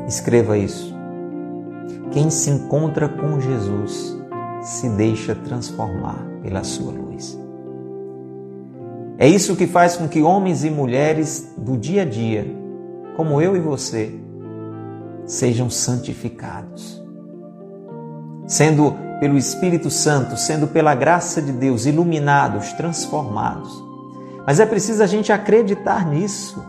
Escreva 0.07 0.57
isso. 0.57 0.91
Quem 2.09 2.31
se 2.31 2.49
encontra 2.49 3.07
com 3.07 3.39
Jesus 3.39 4.17
se 4.63 4.89
deixa 4.89 5.35
transformar 5.35 6.17
pela 6.41 6.63
sua 6.63 6.91
luz. 6.91 7.39
É 9.19 9.27
isso 9.27 9.55
que 9.55 9.67
faz 9.67 9.97
com 9.97 10.07
que 10.07 10.23
homens 10.23 10.63
e 10.63 10.71
mulheres 10.71 11.53
do 11.55 11.77
dia 11.77 12.01
a 12.01 12.05
dia, 12.05 12.43
como 13.15 13.39
eu 13.39 13.55
e 13.55 13.59
você, 13.59 14.19
sejam 15.27 15.69
santificados. 15.69 17.07
Sendo 18.50 18.94
pelo 19.20 19.38
Espírito 19.38 19.89
Santo, 19.89 20.36
sendo 20.36 20.68
pela 20.68 20.96
graça 20.96 21.41
de 21.41 21.51
Deus 21.51 21.86
iluminados, 21.86 22.74
transformados. 22.74 23.84
Mas 24.46 24.60
é 24.60 24.65
preciso 24.65 25.03
a 25.03 25.08
gente 25.08 25.32
acreditar 25.32 26.06
nisso 26.06 26.62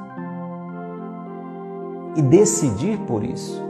e 2.17 2.23
decidir 2.23 2.99
por 3.07 3.25
isso. 3.25 3.63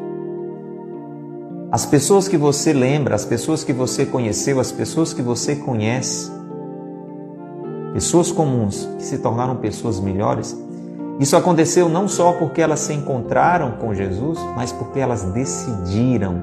As 1.70 1.86
pessoas 1.86 2.26
que 2.26 2.36
você 2.36 2.72
lembra, 2.72 3.14
as 3.14 3.24
pessoas 3.24 3.62
que 3.62 3.72
você 3.72 4.04
conheceu, 4.04 4.58
as 4.58 4.72
pessoas 4.72 5.12
que 5.12 5.22
você 5.22 5.54
conhece, 5.54 6.28
pessoas 7.92 8.32
comuns 8.32 8.88
que 8.98 9.04
se 9.04 9.18
tornaram 9.18 9.56
pessoas 9.56 10.00
melhores, 10.00 10.58
isso 11.20 11.36
aconteceu 11.36 11.88
não 11.88 12.08
só 12.08 12.32
porque 12.32 12.60
elas 12.60 12.80
se 12.80 12.92
encontraram 12.92 13.72
com 13.72 13.94
Jesus, 13.94 14.38
mas 14.56 14.72
porque 14.72 14.98
elas 14.98 15.22
decidiram 15.22 16.42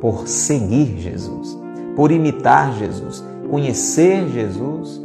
por 0.00 0.28
seguir 0.28 0.98
Jesus, 0.98 1.58
por 1.96 2.10
imitar 2.10 2.72
Jesus, 2.74 3.24
conhecer 3.50 4.28
Jesus 4.28 5.02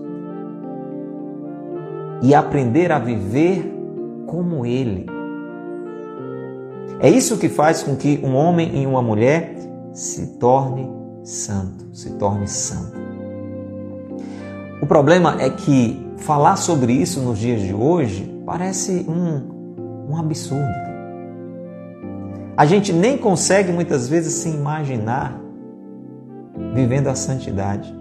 e 2.21 2.33
aprender 2.33 2.91
a 2.91 2.99
viver 2.99 3.73
como 4.27 4.65
Ele. 4.65 5.05
É 6.99 7.09
isso 7.09 7.37
que 7.37 7.49
faz 7.49 7.83
com 7.83 7.95
que 7.95 8.21
um 8.23 8.35
homem 8.35 8.81
e 8.81 8.87
uma 8.87 9.01
mulher 9.01 9.55
se 9.91 10.37
torne 10.37 10.89
santo, 11.23 11.85
se 11.91 12.11
torne 12.11 12.47
santo. 12.47 12.97
O 14.81 14.85
problema 14.85 15.41
é 15.41 15.49
que 15.49 16.03
falar 16.17 16.55
sobre 16.55 16.93
isso 16.93 17.21
nos 17.21 17.39
dias 17.39 17.61
de 17.61 17.73
hoje 17.73 18.29
parece 18.45 19.05
um, 19.07 20.09
um 20.09 20.17
absurdo. 20.17 20.92
A 22.55 22.67
gente 22.67 22.93
nem 22.93 23.17
consegue 23.17 23.71
muitas 23.71 24.07
vezes 24.07 24.33
se 24.33 24.49
imaginar 24.49 25.39
vivendo 26.73 27.07
a 27.07 27.15
santidade, 27.15 27.93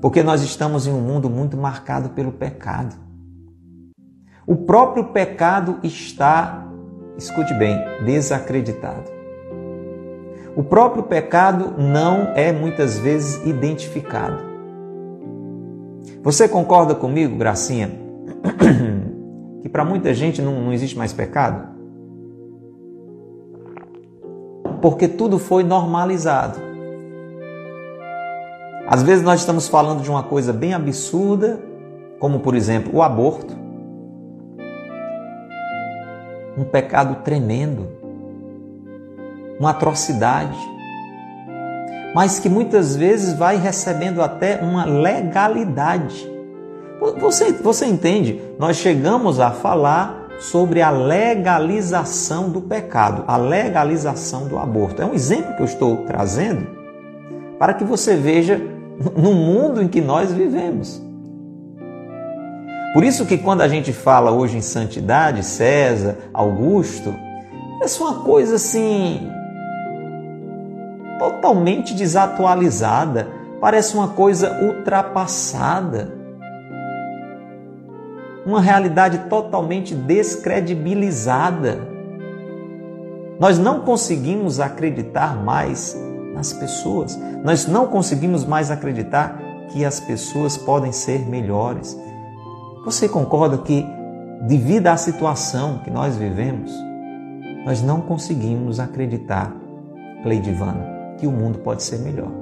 porque 0.00 0.20
nós 0.20 0.42
estamos 0.42 0.88
em 0.88 0.92
um 0.92 1.00
mundo 1.00 1.30
muito 1.30 1.56
marcado 1.56 2.10
pelo 2.10 2.32
pecado. 2.32 2.96
O 4.44 4.56
próprio 4.56 5.04
pecado 5.04 5.78
está, 5.84 6.66
escute 7.16 7.54
bem, 7.54 7.78
desacreditado. 8.04 9.08
O 10.56 10.64
próprio 10.64 11.04
pecado 11.04 11.74
não 11.78 12.32
é 12.34 12.52
muitas 12.52 12.98
vezes 12.98 13.46
identificado. 13.46 14.42
Você 16.20 16.48
concorda 16.48 16.96
comigo, 16.96 17.38
Gracinha, 17.38 17.92
que 19.62 19.68
para 19.68 19.84
muita 19.84 20.12
gente 20.12 20.42
não, 20.42 20.60
não 20.60 20.72
existe 20.72 20.98
mais 20.98 21.12
pecado? 21.12 21.71
Porque 24.82 25.06
tudo 25.06 25.38
foi 25.38 25.62
normalizado. 25.62 26.58
Às 28.86 29.02
vezes 29.02 29.24
nós 29.24 29.40
estamos 29.40 29.68
falando 29.68 30.02
de 30.02 30.10
uma 30.10 30.24
coisa 30.24 30.52
bem 30.52 30.74
absurda, 30.74 31.60
como 32.18 32.40
por 32.40 32.54
exemplo 32.54 32.96
o 32.96 33.02
aborto, 33.02 33.56
um 36.58 36.64
pecado 36.64 37.22
tremendo, 37.22 37.88
uma 39.58 39.70
atrocidade, 39.70 40.58
mas 42.14 42.38
que 42.38 42.48
muitas 42.48 42.96
vezes 42.96 43.34
vai 43.34 43.56
recebendo 43.56 44.20
até 44.20 44.60
uma 44.60 44.84
legalidade. 44.84 46.30
Você, 47.20 47.52
você 47.52 47.86
entende? 47.86 48.42
Nós 48.58 48.76
chegamos 48.76 49.40
a 49.40 49.52
falar 49.52 50.21
sobre 50.42 50.82
a 50.82 50.90
legalização 50.90 52.50
do 52.50 52.60
pecado, 52.60 53.22
a 53.28 53.36
legalização 53.36 54.48
do 54.48 54.58
aborto. 54.58 55.00
É 55.00 55.06
um 55.06 55.14
exemplo 55.14 55.54
que 55.54 55.62
eu 55.62 55.66
estou 55.66 55.98
trazendo 55.98 56.66
para 57.60 57.74
que 57.74 57.84
você 57.84 58.16
veja 58.16 58.60
no 59.16 59.32
mundo 59.32 59.80
em 59.80 59.86
que 59.86 60.00
nós 60.00 60.32
vivemos. 60.32 61.00
Por 62.92 63.04
isso 63.04 63.24
que 63.24 63.38
quando 63.38 63.60
a 63.60 63.68
gente 63.68 63.92
fala 63.92 64.32
hoje 64.32 64.56
em 64.56 64.60
santidade, 64.60 65.44
César, 65.44 66.18
Augusto, 66.34 67.14
é 67.80 68.02
uma 68.02 68.24
coisa 68.24 68.56
assim 68.56 69.30
totalmente 71.20 71.94
desatualizada, 71.94 73.28
parece 73.60 73.94
uma 73.94 74.08
coisa 74.08 74.60
ultrapassada. 74.60 76.21
Uma 78.44 78.60
realidade 78.60 79.18
totalmente 79.28 79.94
descredibilizada. 79.94 81.78
Nós 83.38 83.58
não 83.58 83.80
conseguimos 83.80 84.60
acreditar 84.60 85.36
mais 85.42 85.96
nas 86.34 86.52
pessoas. 86.52 87.18
Nós 87.44 87.66
não 87.66 87.86
conseguimos 87.86 88.44
mais 88.44 88.70
acreditar 88.70 89.38
que 89.70 89.84
as 89.84 90.00
pessoas 90.00 90.56
podem 90.56 90.92
ser 90.92 91.20
melhores 91.28 91.96
você 92.84 93.08
concorda 93.08 93.58
que, 93.58 93.86
devido 94.40 94.88
à 94.88 94.96
situação 94.96 95.78
que 95.84 95.90
nós 95.90 96.16
vivemos, 96.16 96.72
nós 97.64 97.80
não 97.80 98.00
conseguimos 98.00 98.80
acreditar, 98.80 99.54
Cleidivana, 100.24 100.84
que 101.16 101.26
o 101.28 101.30
mundo 101.30 101.60
pode 101.60 101.84
ser 101.84 101.98
melhor? 101.98 102.41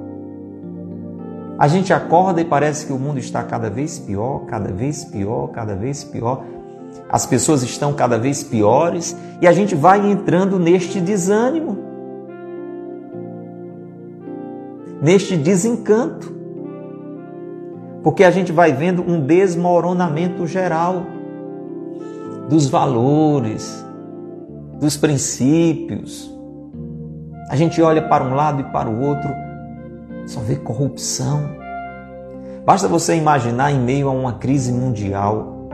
A 1.61 1.67
gente 1.67 1.93
acorda 1.93 2.41
e 2.41 2.43
parece 2.43 2.87
que 2.87 2.91
o 2.91 2.97
mundo 2.97 3.19
está 3.19 3.43
cada 3.43 3.69
vez 3.69 3.99
pior, 3.99 4.47
cada 4.47 4.71
vez 4.71 5.05
pior, 5.05 5.49
cada 5.49 5.75
vez 5.75 6.03
pior. 6.03 6.43
As 7.07 7.27
pessoas 7.27 7.61
estão 7.61 7.93
cada 7.93 8.17
vez 8.17 8.43
piores 8.43 9.15
e 9.39 9.47
a 9.47 9.51
gente 9.51 9.75
vai 9.75 10.09
entrando 10.09 10.57
neste 10.57 10.99
desânimo, 10.99 11.77
neste 15.03 15.37
desencanto 15.37 16.41
porque 18.01 18.23
a 18.23 18.31
gente 18.31 18.51
vai 18.51 18.73
vendo 18.73 19.03
um 19.03 19.23
desmoronamento 19.23 20.47
geral 20.47 21.05
dos 22.49 22.67
valores, 22.67 23.85
dos 24.79 24.97
princípios. 24.97 26.27
A 27.51 27.55
gente 27.55 27.79
olha 27.83 28.01
para 28.01 28.23
um 28.23 28.33
lado 28.33 28.61
e 28.61 28.63
para 28.71 28.89
o 28.89 28.99
outro 28.99 29.29
só 30.31 30.39
vê 30.39 30.55
corrupção. 30.55 31.41
Basta 32.65 32.87
você 32.87 33.15
imaginar 33.15 33.71
em 33.71 33.79
meio 33.79 34.07
a 34.07 34.11
uma 34.11 34.33
crise 34.33 34.71
mundial 34.71 35.67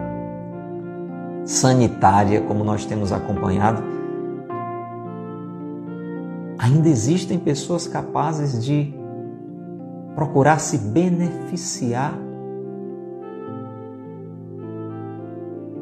sanitária, 1.46 2.42
como 2.42 2.64
nós 2.64 2.86
temos 2.86 3.12
acompanhado, 3.12 3.82
ainda 6.58 6.90
existem 6.90 7.38
pessoas 7.40 7.88
capazes 7.88 8.64
de 8.66 8.94
procurar 10.16 10.60
se 10.60 10.78
beneficiar, 10.78 12.14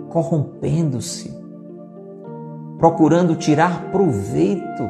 corrompendo-se, 0.10 1.34
procurando 2.78 3.36
tirar 3.36 3.90
proveito 3.92 4.84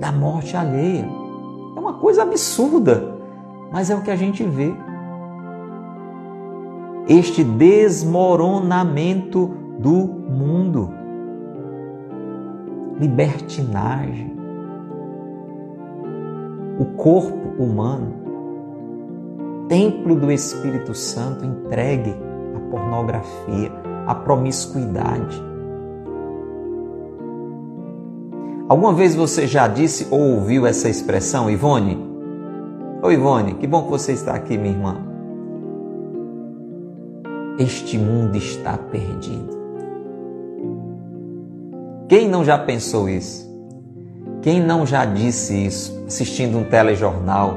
da 0.00 0.10
morte 0.10 0.56
alheia. 0.56 1.29
Uma 1.90 1.98
coisa 1.98 2.22
absurda, 2.22 3.18
mas 3.72 3.90
é 3.90 3.96
o 3.96 4.02
que 4.02 4.12
a 4.12 4.16
gente 4.16 4.44
vê. 4.44 4.72
Este 7.08 7.42
desmoronamento 7.42 9.50
do 9.76 9.90
mundo, 9.90 10.88
libertinagem, 12.96 14.32
o 16.78 16.84
corpo 16.96 17.60
humano, 17.60 18.14
templo 19.68 20.14
do 20.14 20.30
Espírito 20.30 20.94
Santo 20.94 21.44
entregue 21.44 22.14
à 22.54 22.60
pornografia, 22.70 23.72
à 24.06 24.14
promiscuidade. 24.14 25.49
Alguma 28.70 28.92
vez 28.92 29.16
você 29.16 29.48
já 29.48 29.66
disse 29.66 30.06
ou 30.12 30.20
ouviu 30.20 30.64
essa 30.64 30.88
expressão, 30.88 31.50
Ivone? 31.50 31.98
Oi, 33.02 33.14
Ivone, 33.14 33.54
que 33.54 33.66
bom 33.66 33.82
que 33.82 33.90
você 33.90 34.12
está 34.12 34.32
aqui, 34.32 34.56
minha 34.56 34.72
irmã. 34.72 34.96
Este 37.58 37.98
mundo 37.98 38.36
está 38.36 38.78
perdido. 38.78 39.58
Quem 42.08 42.28
não 42.28 42.44
já 42.44 42.56
pensou 42.58 43.08
isso? 43.08 43.50
Quem 44.40 44.62
não 44.62 44.86
já 44.86 45.04
disse 45.04 45.66
isso 45.66 46.04
assistindo 46.06 46.56
um 46.56 46.62
telejornal, 46.62 47.56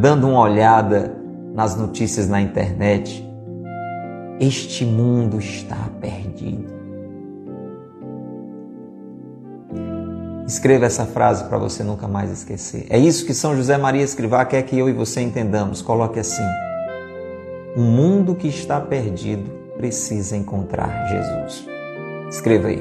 dando 0.00 0.28
uma 0.28 0.40
olhada 0.40 1.14
nas 1.54 1.76
notícias 1.76 2.26
na 2.26 2.40
internet? 2.40 3.22
Este 4.40 4.86
mundo 4.86 5.38
está 5.38 5.90
perdido. 6.00 6.77
Escreva 10.48 10.86
essa 10.86 11.04
frase 11.04 11.44
para 11.44 11.58
você 11.58 11.84
nunca 11.84 12.08
mais 12.08 12.30
esquecer. 12.30 12.86
É 12.88 12.98
isso 12.98 13.26
que 13.26 13.34
São 13.34 13.54
José 13.54 13.76
Maria 13.76 14.02
Escrivá 14.02 14.42
quer 14.46 14.62
que 14.62 14.78
eu 14.78 14.88
e 14.88 14.94
você 14.94 15.20
entendamos. 15.20 15.82
Coloque 15.82 16.18
assim: 16.18 16.46
O 17.76 17.82
mundo 17.82 18.34
que 18.34 18.48
está 18.48 18.80
perdido 18.80 19.50
precisa 19.76 20.38
encontrar 20.38 21.06
Jesus. 21.06 21.68
Escreva 22.30 22.68
aí. 22.68 22.78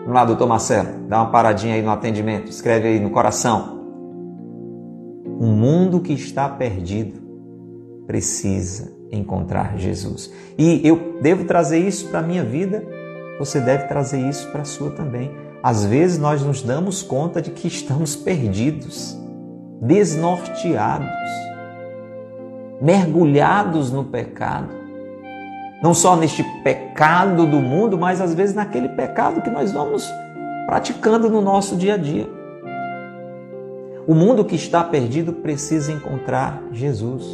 Vamos 0.00 0.14
lá, 0.14 0.24
doutor 0.24 0.48
Marcelo, 0.48 1.06
dá 1.06 1.18
uma 1.18 1.30
paradinha 1.30 1.74
aí 1.74 1.82
no 1.82 1.90
atendimento. 1.90 2.48
Escreve 2.48 2.88
aí 2.88 2.98
no 2.98 3.10
coração. 3.10 3.78
O 5.38 5.44
mundo 5.44 6.00
que 6.00 6.14
está 6.14 6.48
perdido 6.48 7.20
precisa 8.06 8.90
encontrar 9.12 9.76
Jesus. 9.76 10.32
E 10.56 10.80
eu 10.82 11.18
devo 11.20 11.44
trazer 11.44 11.78
isso 11.78 12.08
para 12.08 12.20
a 12.20 12.22
minha 12.22 12.42
vida, 12.42 12.82
você 13.38 13.60
deve 13.60 13.84
trazer 13.84 14.18
isso 14.20 14.50
para 14.50 14.62
a 14.62 14.64
sua 14.64 14.92
também 14.92 15.44
às 15.66 15.84
vezes 15.84 16.16
nós 16.16 16.42
nos 16.44 16.62
damos 16.62 17.02
conta 17.02 17.42
de 17.42 17.50
que 17.50 17.66
estamos 17.66 18.14
perdidos, 18.14 19.18
desnorteados, 19.82 21.08
mergulhados 22.80 23.90
no 23.90 24.04
pecado. 24.04 24.68
Não 25.82 25.92
só 25.92 26.14
neste 26.14 26.44
pecado 26.62 27.48
do 27.48 27.56
mundo, 27.56 27.98
mas 27.98 28.20
às 28.20 28.32
vezes 28.32 28.54
naquele 28.54 28.90
pecado 28.90 29.42
que 29.42 29.50
nós 29.50 29.72
vamos 29.72 30.08
praticando 30.66 31.28
no 31.28 31.40
nosso 31.40 31.74
dia 31.74 31.94
a 31.94 31.96
dia. 31.96 32.28
O 34.06 34.14
mundo 34.14 34.44
que 34.44 34.54
está 34.54 34.84
perdido 34.84 35.32
precisa 35.32 35.90
encontrar 35.90 36.62
Jesus. 36.70 37.24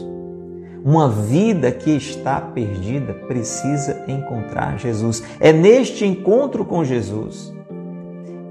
Uma 0.82 1.06
vida 1.06 1.70
que 1.70 1.90
está 1.90 2.40
perdida 2.40 3.12
precisa 3.12 4.06
encontrar 4.08 4.78
Jesus. 4.78 5.22
É 5.38 5.52
neste 5.52 6.06
encontro 6.06 6.64
com 6.64 6.82
Jesus 6.82 7.52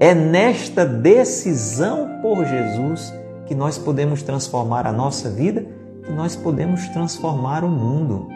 é 0.02 0.16
nesta 0.16 0.84
decisão 0.84 2.18
por 2.20 2.44
Jesus 2.44 3.14
que 3.46 3.54
nós 3.54 3.78
podemos 3.78 4.20
transformar 4.20 4.84
a 4.84 4.90
nossa 4.90 5.30
vida, 5.30 5.64
que 6.02 6.10
nós 6.10 6.34
podemos 6.34 6.88
transformar 6.88 7.62
o 7.62 7.68
mundo. 7.68 8.26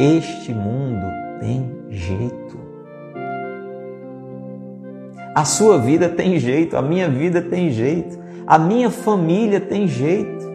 Este 0.00 0.54
mundo 0.54 1.04
tem 1.40 1.70
jeito. 1.90 2.58
A 5.34 5.44
sua 5.44 5.76
vida 5.76 6.08
tem 6.08 6.38
jeito, 6.38 6.74
a 6.74 6.80
minha 6.80 7.10
vida 7.10 7.42
tem 7.42 7.70
jeito, 7.70 8.18
a 8.46 8.58
minha 8.58 8.90
família 8.90 9.60
tem 9.60 9.86
jeito. 9.86 10.50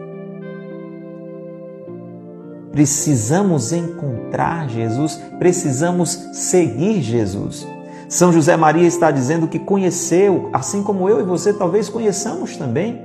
Precisamos 2.72 3.72
encontrar 3.72 4.68
Jesus, 4.68 5.14
precisamos 5.38 6.10
seguir 6.32 7.00
Jesus. 7.00 7.77
São 8.08 8.32
José 8.32 8.56
Maria 8.56 8.86
está 8.86 9.10
dizendo 9.10 9.46
que 9.46 9.58
conheceu, 9.58 10.48
assim 10.50 10.82
como 10.82 11.10
eu 11.10 11.20
e 11.20 11.24
você 11.24 11.52
talvez 11.52 11.90
conheçamos 11.90 12.56
também, 12.56 13.02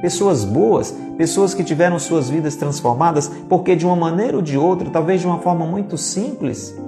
pessoas 0.00 0.44
boas, 0.44 0.94
pessoas 1.18 1.52
que 1.52 1.64
tiveram 1.64 1.98
suas 1.98 2.30
vidas 2.30 2.54
transformadas, 2.54 3.28
porque 3.48 3.74
de 3.74 3.84
uma 3.84 3.96
maneira 3.96 4.36
ou 4.36 4.42
de 4.42 4.56
outra, 4.56 4.88
talvez 4.88 5.20
de 5.20 5.26
uma 5.26 5.40
forma 5.40 5.66
muito 5.66 5.98
simples, 5.98 6.78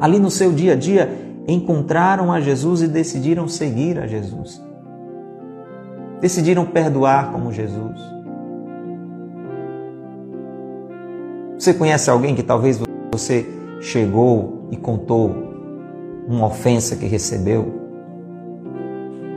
ali 0.00 0.20
no 0.20 0.30
seu 0.30 0.52
dia 0.52 0.74
a 0.74 0.76
dia, 0.76 1.10
encontraram 1.48 2.32
a 2.32 2.40
Jesus 2.40 2.82
e 2.82 2.86
decidiram 2.86 3.48
seguir 3.48 3.98
a 3.98 4.06
Jesus. 4.06 4.62
Decidiram 6.20 6.66
perdoar 6.66 7.32
como 7.32 7.52
Jesus. 7.52 8.00
Você 11.58 11.74
conhece 11.74 12.08
alguém 12.08 12.36
que 12.36 12.44
talvez 12.44 12.80
você 13.10 13.44
chegou 13.80 14.68
e 14.70 14.76
contou 14.76 15.45
uma 16.26 16.46
ofensa 16.46 16.96
que 16.96 17.06
recebeu. 17.06 17.86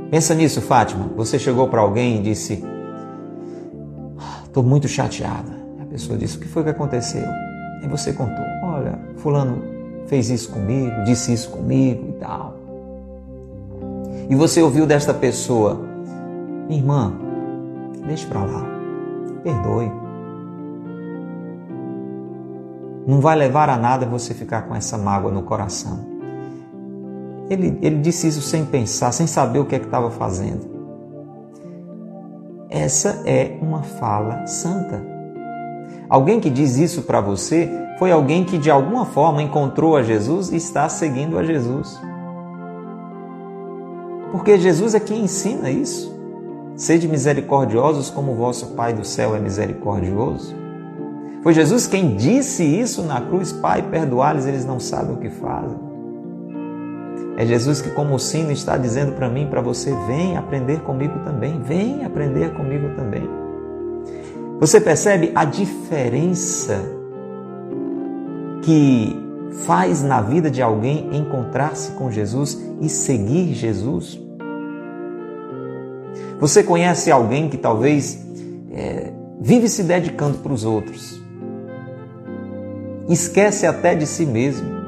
Pensa 0.09 0.33
nisso, 0.33 0.61
Fátima. 0.61 1.09
Você 1.15 1.37
chegou 1.37 1.67
para 1.67 1.81
alguém 1.81 2.17
e 2.17 2.21
disse: 2.21 2.63
Estou 4.43 4.63
muito 4.63 4.87
chateada. 4.87 5.51
A 5.79 5.85
pessoa 5.85 6.17
disse: 6.17 6.37
O 6.37 6.39
que 6.39 6.47
foi 6.47 6.63
que 6.63 6.69
aconteceu? 6.69 7.27
E 7.83 7.87
você 7.87 8.11
contou: 8.11 8.45
Olha, 8.63 8.99
Fulano 9.17 9.61
fez 10.07 10.29
isso 10.29 10.51
comigo, 10.51 11.03
disse 11.05 11.31
isso 11.31 11.49
comigo 11.51 12.09
e 12.09 12.19
tal. 12.19 12.55
E 14.29 14.35
você 14.35 14.61
ouviu 14.61 14.87
desta 14.87 15.13
pessoa: 15.13 15.79
irmã, 16.69 17.13
deixe 18.07 18.25
para 18.25 18.43
lá, 18.43 18.65
perdoe. 19.43 19.91
Não 23.07 23.21
vai 23.21 23.35
levar 23.35 23.69
a 23.69 23.77
nada 23.77 24.05
você 24.05 24.33
ficar 24.33 24.63
com 24.63 24.75
essa 24.75 24.97
mágoa 24.97 25.31
no 25.31 25.41
coração. 25.43 26.18
Ele, 27.49 27.77
ele 27.81 27.97
disse 27.97 28.27
isso 28.27 28.41
sem 28.41 28.65
pensar, 28.65 29.11
sem 29.11 29.25
saber 29.25 29.59
o 29.59 29.65
que 29.65 29.75
é 29.75 29.79
que 29.79 29.85
estava 29.85 30.11
fazendo. 30.11 30.79
Essa 32.69 33.23
é 33.25 33.57
uma 33.61 33.81
fala 33.81 34.45
santa. 34.45 35.03
Alguém 36.07 36.39
que 36.39 36.49
diz 36.49 36.77
isso 36.77 37.01
para 37.01 37.19
você 37.19 37.69
foi 37.97 38.11
alguém 38.11 38.43
que 38.43 38.57
de 38.57 38.69
alguma 38.69 39.05
forma 39.05 39.41
encontrou 39.41 39.97
a 39.97 40.03
Jesus 40.03 40.51
e 40.51 40.55
está 40.55 40.87
seguindo 40.87 41.37
a 41.37 41.43
Jesus. 41.43 41.99
Porque 44.31 44.59
Jesus 44.59 44.93
é 44.93 44.99
quem 44.99 45.23
ensina 45.23 45.71
isso. 45.71 46.17
Sede 46.75 47.07
misericordiosos 47.07 48.09
como 48.09 48.31
o 48.31 48.35
vosso 48.35 48.67
Pai 48.67 48.93
do 48.93 49.03
céu 49.03 49.35
é 49.35 49.39
misericordioso. 49.39 50.55
Foi 51.41 51.53
Jesus 51.53 51.87
quem 51.87 52.15
disse 52.15 52.63
isso 52.63 53.01
na 53.01 53.19
cruz: 53.21 53.51
Pai, 53.51 53.81
perdoar-lhes, 53.81 54.45
eles 54.45 54.65
não 54.65 54.79
sabem 54.79 55.15
o 55.15 55.17
que 55.17 55.29
fazem. 55.29 55.88
É 57.39 57.45
Jesus 57.45 57.81
que, 57.81 57.89
como 57.91 58.19
sino, 58.19 58.51
está 58.51 58.75
dizendo 58.75 59.13
para 59.13 59.29
mim, 59.29 59.47
para 59.47 59.61
você: 59.61 59.95
vem 60.05 60.35
aprender 60.35 60.81
comigo 60.81 61.19
também, 61.19 61.57
vem 61.61 62.03
aprender 62.03 62.53
comigo 62.53 62.89
também. 62.97 63.23
Você 64.59 64.81
percebe 64.81 65.31
a 65.33 65.45
diferença 65.45 66.81
que 68.61 69.17
faz 69.65 70.03
na 70.03 70.19
vida 70.19 70.51
de 70.51 70.61
alguém 70.61 71.15
encontrar-se 71.15 71.91
com 71.91 72.11
Jesus 72.11 72.61
e 72.81 72.89
seguir 72.89 73.53
Jesus? 73.53 74.19
Você 76.41 76.61
conhece 76.61 77.09
alguém 77.09 77.47
que 77.47 77.57
talvez 77.57 78.21
é, 78.69 79.13
vive 79.39 79.69
se 79.69 79.83
dedicando 79.83 80.39
para 80.39 80.51
os 80.51 80.65
outros, 80.65 81.21
esquece 83.07 83.65
até 83.65 83.95
de 83.95 84.05
si 84.05 84.25
mesmo 84.25 84.78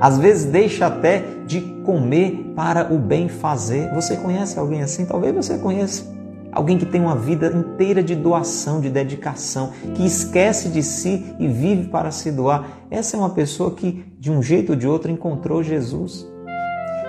Às 0.00 0.18
vezes 0.18 0.44
deixa 0.44 0.86
até 0.86 1.22
de 1.46 1.60
comer 1.84 2.52
para 2.54 2.92
o 2.92 2.98
bem 2.98 3.28
fazer. 3.28 3.92
Você 3.94 4.16
conhece 4.16 4.58
alguém 4.58 4.82
assim? 4.82 5.04
Talvez 5.04 5.34
você 5.34 5.58
conheça. 5.58 6.12
Alguém 6.52 6.78
que 6.78 6.86
tem 6.86 7.00
uma 7.00 7.16
vida 7.16 7.48
inteira 7.48 8.00
de 8.02 8.14
doação, 8.14 8.80
de 8.80 8.88
dedicação, 8.88 9.72
que 9.94 10.06
esquece 10.06 10.68
de 10.68 10.82
si 10.84 11.34
e 11.38 11.48
vive 11.48 11.88
para 11.88 12.12
se 12.12 12.30
doar. 12.30 12.64
Essa 12.90 13.16
é 13.16 13.18
uma 13.18 13.30
pessoa 13.30 13.72
que, 13.72 14.04
de 14.20 14.30
um 14.30 14.40
jeito 14.40 14.70
ou 14.70 14.76
de 14.76 14.86
outro, 14.86 15.10
encontrou 15.10 15.62
Jesus. 15.64 16.28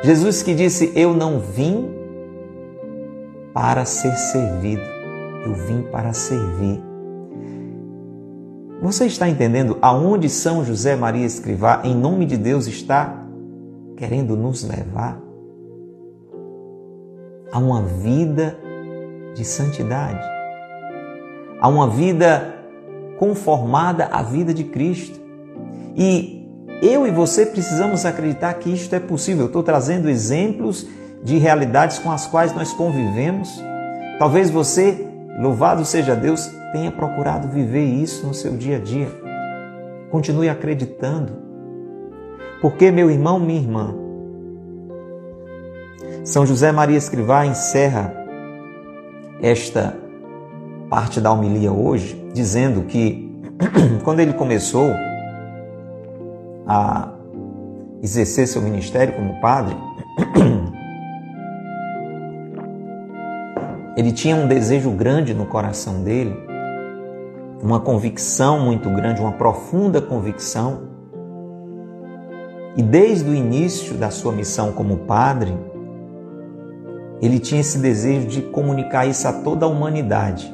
Jesus 0.04 0.42
que 0.42 0.56
disse: 0.56 0.92
Eu 0.96 1.14
não 1.14 1.40
vim 1.40 1.90
para 3.54 3.86
ser 3.86 4.16
servido, 4.16 4.84
eu 5.46 5.54
vim 5.54 5.84
para 5.92 6.12
servir. 6.12 6.95
Você 8.86 9.08
está 9.08 9.28
entendendo 9.28 9.80
aonde 9.82 10.30
São 10.30 10.64
José 10.64 10.96
Maria 10.96 11.26
Escrivá, 11.26 11.82
em 11.84 11.96
nome 11.96 12.24
de 12.24 12.38
Deus, 12.38 12.68
está 12.68 13.18
querendo 13.98 14.38
nos 14.38 14.64
levar? 14.64 15.20
A 17.52 17.58
uma 17.58 17.82
vida 17.82 18.56
de 19.34 19.44
santidade, 19.44 20.24
a 21.60 21.68
uma 21.68 21.90
vida 21.90 22.60
conformada 23.18 24.06
à 24.06 24.22
vida 24.22 24.54
de 24.54 24.64
Cristo. 24.64 25.20
E 25.96 26.48
eu 26.80 27.08
e 27.08 27.12
você 27.12 27.44
precisamos 27.44 28.06
acreditar 28.06 28.54
que 28.54 28.70
isto 28.70 28.94
é 28.94 29.00
possível. 29.00 29.46
Eu 29.46 29.48
estou 29.48 29.64
trazendo 29.64 30.08
exemplos 30.08 30.86
de 31.24 31.40
realidades 31.40 31.98
com 31.98 32.12
as 32.12 32.28
quais 32.28 32.54
nós 32.54 32.72
convivemos. 32.72 33.50
Talvez 34.20 34.52
você, 34.52 35.08
louvado 35.40 35.84
seja 35.84 36.16
Deus, 36.16 36.52
tenha 36.76 36.92
procurado 36.92 37.48
viver 37.48 37.86
isso 37.86 38.28
no 38.28 38.34
seu 38.34 38.58
dia 38.58 38.76
a 38.76 38.80
dia. 38.82 39.08
Continue 40.12 40.50
acreditando. 40.50 41.32
Porque, 42.62 42.92
meu 42.92 43.10
irmão, 43.10 43.40
minha 43.40 43.62
irmã, 43.62 43.96
São 46.26 46.46
José 46.46 46.74
Maria 46.74 46.98
Escrivá 46.98 47.46
encerra 47.46 48.14
esta 49.42 49.96
parte 50.90 51.22
da 51.22 51.32
homilia 51.32 51.72
hoje 51.72 52.22
dizendo 52.34 52.82
que 52.82 53.34
quando 54.04 54.20
ele 54.20 54.34
começou 54.34 54.90
a 56.68 57.14
exercer 58.04 58.48
seu 58.48 58.62
ministério 58.62 59.14
como 59.14 59.40
padre, 59.40 59.78
ele 63.96 64.12
tinha 64.12 64.36
um 64.36 64.46
desejo 64.46 64.92
grande 64.92 65.34
no 65.34 65.46
coração 65.46 66.04
dele, 66.04 66.54
uma 67.62 67.80
convicção 67.80 68.60
muito 68.60 68.90
grande, 68.90 69.22
uma 69.22 69.32
profunda 69.32 70.02
convicção. 70.02 70.84
E 72.78 72.84
desde 72.84 73.30
o 73.30 73.34
início 73.34 73.96
da 73.96 74.10
sua 74.10 74.32
missão 74.32 74.72
como 74.72 74.98
padre, 74.98 75.58
ele 77.22 77.40
tinha 77.40 77.62
esse 77.62 77.78
desejo 77.78 78.28
de 78.28 78.42
comunicar 78.42 79.06
isso 79.06 79.28
a 79.28 79.34
toda 79.34 79.66
a 79.66 79.70
humanidade. 79.70 80.54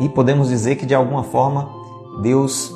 E 0.00 0.08
podemos 0.08 0.48
dizer 0.48 0.76
que 0.76 0.84
de 0.84 0.94
alguma 0.94 1.22
forma 1.22 1.68
Deus 2.20 2.72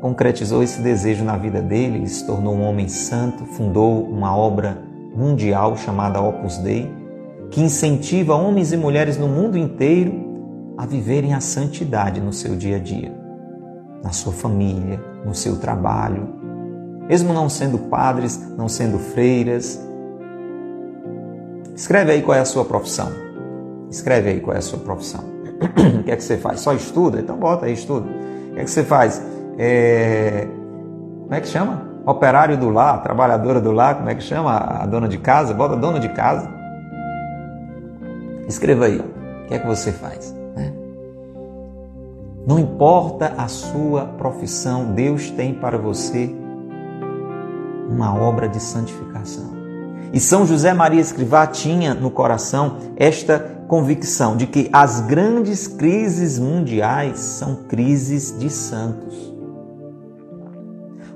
concretizou 0.00 0.62
esse 0.62 0.80
desejo 0.80 1.24
na 1.24 1.36
vida 1.36 1.60
dele, 1.60 1.98
ele 1.98 2.08
se 2.08 2.26
tornou 2.26 2.54
um 2.54 2.62
homem 2.62 2.88
santo, 2.88 3.44
fundou 3.44 4.02
uma 4.02 4.34
obra 4.34 4.82
mundial 5.14 5.76
chamada 5.76 6.20
Opus 6.20 6.58
Dei, 6.58 6.90
que 7.50 7.60
incentiva 7.60 8.34
homens 8.34 8.72
e 8.72 8.76
mulheres 8.76 9.18
no 9.18 9.28
mundo 9.28 9.58
inteiro 9.58 10.25
a 10.76 10.84
viverem 10.84 11.34
a 11.34 11.40
santidade 11.40 12.20
no 12.20 12.32
seu 12.32 12.54
dia 12.54 12.76
a 12.76 12.78
dia, 12.78 13.12
na 14.02 14.12
sua 14.12 14.32
família, 14.32 15.00
no 15.24 15.34
seu 15.34 15.58
trabalho, 15.58 16.28
mesmo 17.08 17.32
não 17.32 17.48
sendo 17.48 17.78
padres, 17.78 18.52
não 18.56 18.68
sendo 18.68 18.98
freiras. 18.98 19.80
Escreve 21.74 22.12
aí 22.12 22.22
qual 22.22 22.36
é 22.36 22.40
a 22.40 22.44
sua 22.44 22.64
profissão. 22.64 23.10
Escreve 23.90 24.30
aí 24.30 24.40
qual 24.40 24.54
é 24.54 24.58
a 24.58 24.62
sua 24.62 24.80
profissão. 24.80 25.24
o 26.00 26.02
que 26.02 26.10
é 26.10 26.16
que 26.16 26.22
você 26.22 26.36
faz? 26.36 26.60
Só 26.60 26.72
estuda? 26.72 27.20
Então 27.20 27.36
bota 27.36 27.66
aí, 27.66 27.72
estuda. 27.72 28.06
O 28.50 28.54
que 28.54 28.60
é 28.60 28.64
que 28.64 28.70
você 28.70 28.82
faz? 28.82 29.22
É... 29.56 30.46
Como 31.22 31.34
é 31.34 31.40
que 31.40 31.48
chama? 31.48 31.86
Operário 32.04 32.56
do 32.56 32.70
lar, 32.70 33.02
trabalhadora 33.02 33.60
do 33.60 33.72
lar, 33.72 33.96
como 33.96 34.08
é 34.08 34.14
que 34.14 34.22
chama? 34.22 34.56
A 34.56 34.86
dona 34.86 35.08
de 35.08 35.18
casa? 35.18 35.54
Bota 35.54 35.76
dona 35.76 35.98
de 35.98 36.08
casa. 36.08 36.48
Escreva 38.48 38.86
aí. 38.86 38.98
O 38.98 39.48
que 39.48 39.54
é 39.54 39.58
que 39.58 39.66
você 39.66 39.92
faz? 39.92 40.34
Não 42.46 42.60
importa 42.60 43.34
a 43.36 43.48
sua 43.48 44.04
profissão, 44.04 44.94
Deus 44.94 45.30
tem 45.30 45.52
para 45.52 45.76
você 45.76 46.32
uma 47.90 48.14
obra 48.14 48.48
de 48.48 48.60
santificação. 48.60 49.56
E 50.12 50.20
São 50.20 50.46
José 50.46 50.72
Maria 50.72 51.00
Escrivá 51.00 51.44
tinha 51.48 51.92
no 51.92 52.08
coração 52.08 52.76
esta 52.96 53.40
convicção 53.66 54.36
de 54.36 54.46
que 54.46 54.70
as 54.72 55.00
grandes 55.00 55.66
crises 55.66 56.38
mundiais 56.38 57.18
são 57.18 57.64
crises 57.64 58.38
de 58.38 58.48
santos. 58.48 59.34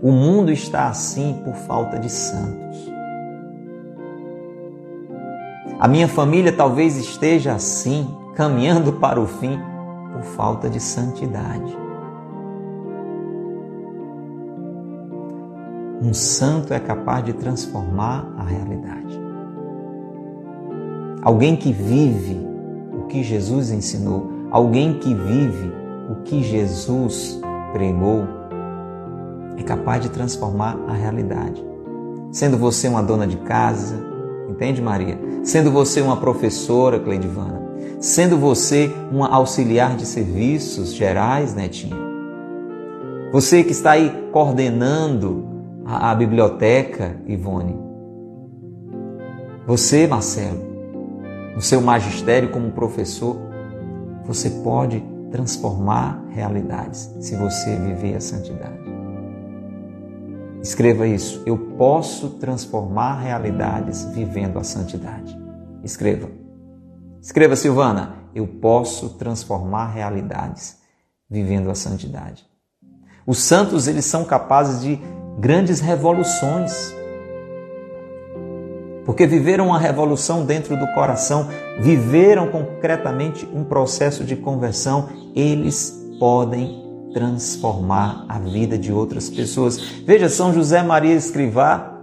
O 0.02 0.10
mundo 0.10 0.50
está 0.50 0.88
assim 0.88 1.40
por 1.44 1.54
falta 1.54 1.96
de 1.96 2.10
santos. 2.10 2.90
A 5.78 5.86
minha 5.86 6.08
família 6.08 6.52
talvez 6.52 6.96
esteja 6.96 7.52
assim, 7.52 8.12
caminhando 8.34 8.94
para 8.94 9.20
o 9.20 9.26
fim, 9.26 9.69
falta 10.22 10.68
de 10.68 10.80
santidade. 10.80 11.76
Um 16.02 16.14
santo 16.14 16.72
é 16.72 16.80
capaz 16.80 17.24
de 17.24 17.32
transformar 17.32 18.32
a 18.38 18.42
realidade. 18.42 19.20
Alguém 21.22 21.56
que 21.56 21.72
vive 21.72 22.40
o 22.98 23.06
que 23.06 23.22
Jesus 23.22 23.70
ensinou, 23.70 24.30
alguém 24.50 24.98
que 24.98 25.14
vive 25.14 25.72
o 26.10 26.22
que 26.22 26.42
Jesus 26.42 27.38
pregou, 27.72 28.24
é 29.58 29.62
capaz 29.62 30.02
de 30.02 30.08
transformar 30.08 30.78
a 30.88 30.92
realidade. 30.92 31.62
Sendo 32.32 32.56
você 32.56 32.88
uma 32.88 33.02
dona 33.02 33.26
de 33.26 33.36
casa, 33.38 34.10
Entende, 34.50 34.82
Maria? 34.82 35.18
Sendo 35.44 35.70
você 35.70 36.00
uma 36.00 36.16
professora, 36.16 36.98
Cleidivana. 36.98 37.59
Sendo 38.00 38.38
você 38.38 38.90
uma 39.12 39.28
auxiliar 39.28 39.94
de 39.94 40.06
serviços 40.06 40.94
gerais, 40.94 41.54
Netinha. 41.54 41.94
Você 43.30 43.62
que 43.62 43.72
está 43.72 43.90
aí 43.90 44.10
coordenando 44.32 45.46
a, 45.84 46.10
a 46.10 46.14
biblioteca, 46.14 47.20
Ivone. 47.26 47.78
Você, 49.66 50.06
Marcelo, 50.06 50.64
no 51.54 51.60
seu 51.60 51.82
magistério 51.82 52.48
como 52.48 52.72
professor, 52.72 53.36
você 54.24 54.48
pode 54.48 55.04
transformar 55.30 56.24
realidades 56.30 57.14
se 57.20 57.36
você 57.36 57.76
viver 57.76 58.16
a 58.16 58.20
santidade. 58.20 58.80
Escreva 60.62 61.06
isso. 61.06 61.42
Eu 61.44 61.58
posso 61.76 62.30
transformar 62.30 63.20
realidades 63.20 64.04
vivendo 64.14 64.58
a 64.58 64.64
santidade. 64.64 65.38
Escreva. 65.84 66.40
Escreva, 67.20 67.54
Silvana. 67.54 68.14
Eu 68.34 68.46
posso 68.46 69.10
transformar 69.10 69.88
realidades 69.88 70.78
vivendo 71.28 71.70
a 71.70 71.74
santidade. 71.74 72.44
Os 73.26 73.38
santos, 73.38 73.86
eles 73.86 74.04
são 74.06 74.24
capazes 74.24 74.80
de 74.80 74.98
grandes 75.38 75.80
revoluções. 75.80 76.94
Porque 79.04 79.26
viveram 79.26 79.66
uma 79.66 79.78
revolução 79.78 80.44
dentro 80.44 80.76
do 80.76 80.86
coração, 80.94 81.48
viveram 81.80 82.48
concretamente 82.48 83.46
um 83.52 83.64
processo 83.64 84.24
de 84.24 84.36
conversão, 84.36 85.08
eles 85.34 85.96
podem 86.18 86.80
transformar 87.12 88.24
a 88.28 88.38
vida 88.38 88.78
de 88.78 88.92
outras 88.92 89.28
pessoas. 89.28 89.78
Veja, 89.78 90.28
São 90.28 90.52
José 90.52 90.82
Maria 90.82 91.14
Escrivá, 91.14 91.98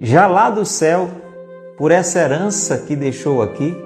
já 0.00 0.26
lá 0.26 0.50
do 0.50 0.64
céu, 0.64 1.08
por 1.78 1.90
essa 1.90 2.18
herança 2.18 2.78
que 2.78 2.96
deixou 2.96 3.42
aqui, 3.42 3.76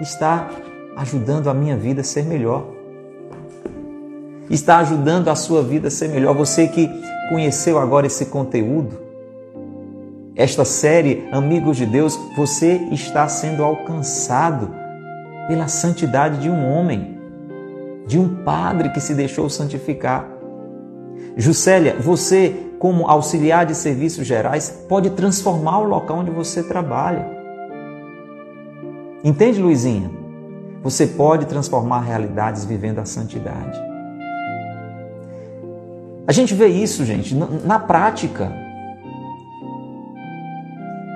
está 0.00 0.48
ajudando 0.96 1.48
a 1.48 1.54
minha 1.54 1.76
vida 1.76 2.00
a 2.00 2.04
ser 2.04 2.24
melhor. 2.24 2.64
Está 4.50 4.78
ajudando 4.78 5.28
a 5.28 5.34
sua 5.34 5.62
vida 5.62 5.88
a 5.88 5.90
ser 5.90 6.08
melhor. 6.08 6.34
Você 6.34 6.68
que 6.68 6.88
conheceu 7.28 7.78
agora 7.78 8.06
esse 8.06 8.26
conteúdo, 8.26 8.98
esta 10.34 10.64
série 10.64 11.28
Amigos 11.32 11.76
de 11.76 11.84
Deus, 11.84 12.18
você 12.36 12.80
está 12.92 13.28
sendo 13.28 13.62
alcançado 13.62 14.70
pela 15.46 15.68
santidade 15.68 16.40
de 16.40 16.50
um 16.50 16.68
homem 16.70 17.18
de 18.06 18.18
um 18.18 18.42
padre 18.42 18.88
que 18.88 19.00
se 19.00 19.14
deixou 19.14 19.50
santificar. 19.50 20.26
Juscelia, 21.36 21.94
você, 22.00 22.56
como 22.78 23.06
auxiliar 23.06 23.66
de 23.66 23.74
serviços 23.74 24.26
gerais, 24.26 24.86
pode 24.88 25.10
transformar 25.10 25.80
o 25.80 25.84
local 25.84 26.18
onde 26.18 26.30
você 26.30 26.62
trabalha. 26.62 27.37
Entende, 29.24 29.60
Luizinha? 29.60 30.10
Você 30.82 31.06
pode 31.06 31.46
transformar 31.46 32.00
realidades 32.00 32.64
vivendo 32.64 33.00
a 33.00 33.04
santidade. 33.04 33.78
A 36.26 36.32
gente 36.32 36.54
vê 36.54 36.68
isso, 36.68 37.04
gente, 37.04 37.34
na 37.34 37.78
prática. 37.78 38.52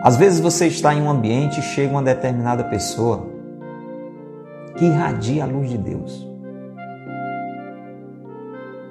Às 0.03 0.17
vezes 0.17 0.41
você 0.41 0.67
está 0.67 0.93
em 0.93 1.01
um 1.01 1.09
ambiente 1.09 1.61
e 1.61 1.62
chega 1.62 1.93
uma 1.93 2.03
determinada 2.03 2.65
pessoa 2.65 3.27
que 4.77 4.85
irradia 4.85 5.45
a 5.45 5.47
luz 5.47 5.71
de 5.71 5.79
Deus. 5.79 6.29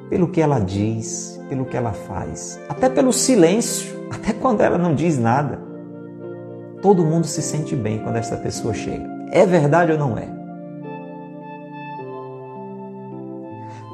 Pelo 0.09 0.29
que 0.29 0.39
ela 0.39 0.59
diz, 0.59 1.41
pelo 1.49 1.65
que 1.65 1.75
ela 1.75 1.91
faz, 1.91 2.59
até 2.69 2.87
pelo 2.87 3.11
silêncio, 3.11 3.93
até 4.09 4.31
quando 4.31 4.61
ela 4.61 4.77
não 4.77 4.95
diz 4.95 5.17
nada. 5.17 5.70
Todo 6.81 7.05
mundo 7.05 7.27
se 7.27 7.41
sente 7.41 7.75
bem 7.75 7.99
quando 7.99 8.15
essa 8.15 8.37
pessoa 8.37 8.73
chega. 8.73 9.07
É 9.31 9.45
verdade 9.45 9.91
ou 9.91 9.97
não 9.97 10.17
é? 10.17 10.27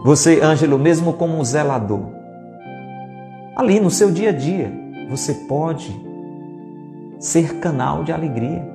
Você, 0.04 0.40
Ângelo, 0.42 0.80
mesmo 0.80 1.14
como 1.14 1.44
zelador, 1.44 2.12
ali 3.56 3.80
no 3.80 3.92
seu 3.92 4.12
dia 4.12 4.30
a 4.30 4.32
dia, 4.32 4.72
você 5.10 5.34
pode 5.34 5.94
ser 7.20 7.56
canal 7.60 8.04
de 8.04 8.12
alegria, 8.12 8.66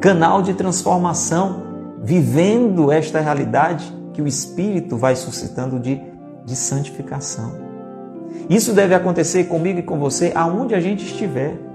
canal 0.00 0.42
de 0.42 0.54
transformação, 0.54 1.62
vivendo 2.02 2.92
esta 2.92 3.20
realidade 3.20 3.92
que 4.12 4.22
o 4.22 4.26
Espírito 4.26 4.96
vai 4.96 5.16
suscitando 5.16 5.80
de, 5.80 6.00
de 6.44 6.54
santificação. 6.54 7.52
Isso 8.48 8.72
deve 8.72 8.94
acontecer 8.94 9.44
comigo 9.44 9.78
e 9.80 9.82
com 9.82 9.98
você 9.98 10.32
aonde 10.34 10.74
a 10.74 10.80
gente 10.80 11.04
estiver. 11.04 11.67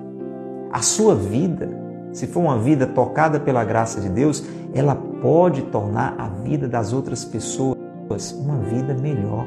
A 0.73 0.81
sua 0.81 1.13
vida, 1.13 1.69
se 2.11 2.25
for 2.25 2.39
uma 2.39 2.57
vida 2.57 2.87
tocada 2.87 3.39
pela 3.39 3.63
graça 3.63 4.01
de 4.01 4.09
Deus, 4.09 4.43
ela 4.73 4.95
pode 4.95 5.61
tornar 5.63 6.15
a 6.17 6.27
vida 6.27 6.67
das 6.67 6.91
outras 6.91 7.23
pessoas 7.23 7.77
uma 8.39 8.57
vida 8.57 8.95
melhor. 8.95 9.45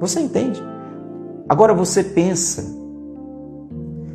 Você 0.00 0.18
entende? 0.18 0.60
Agora 1.48 1.72
você 1.72 2.02
pensa, 2.02 2.64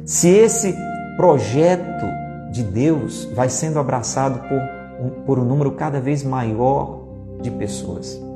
se 0.05 0.27
esse 0.27 0.75
projeto 1.15 2.05
de 2.51 2.63
Deus 2.63 3.23
vai 3.33 3.47
sendo 3.47 3.79
abraçado 3.79 4.41
por 4.47 5.05
um, 5.05 5.09
por 5.23 5.39
um 5.39 5.45
número 5.45 5.71
cada 5.71 6.01
vez 6.01 6.21
maior 6.21 7.05
de 7.41 7.49
pessoas. 7.51 8.26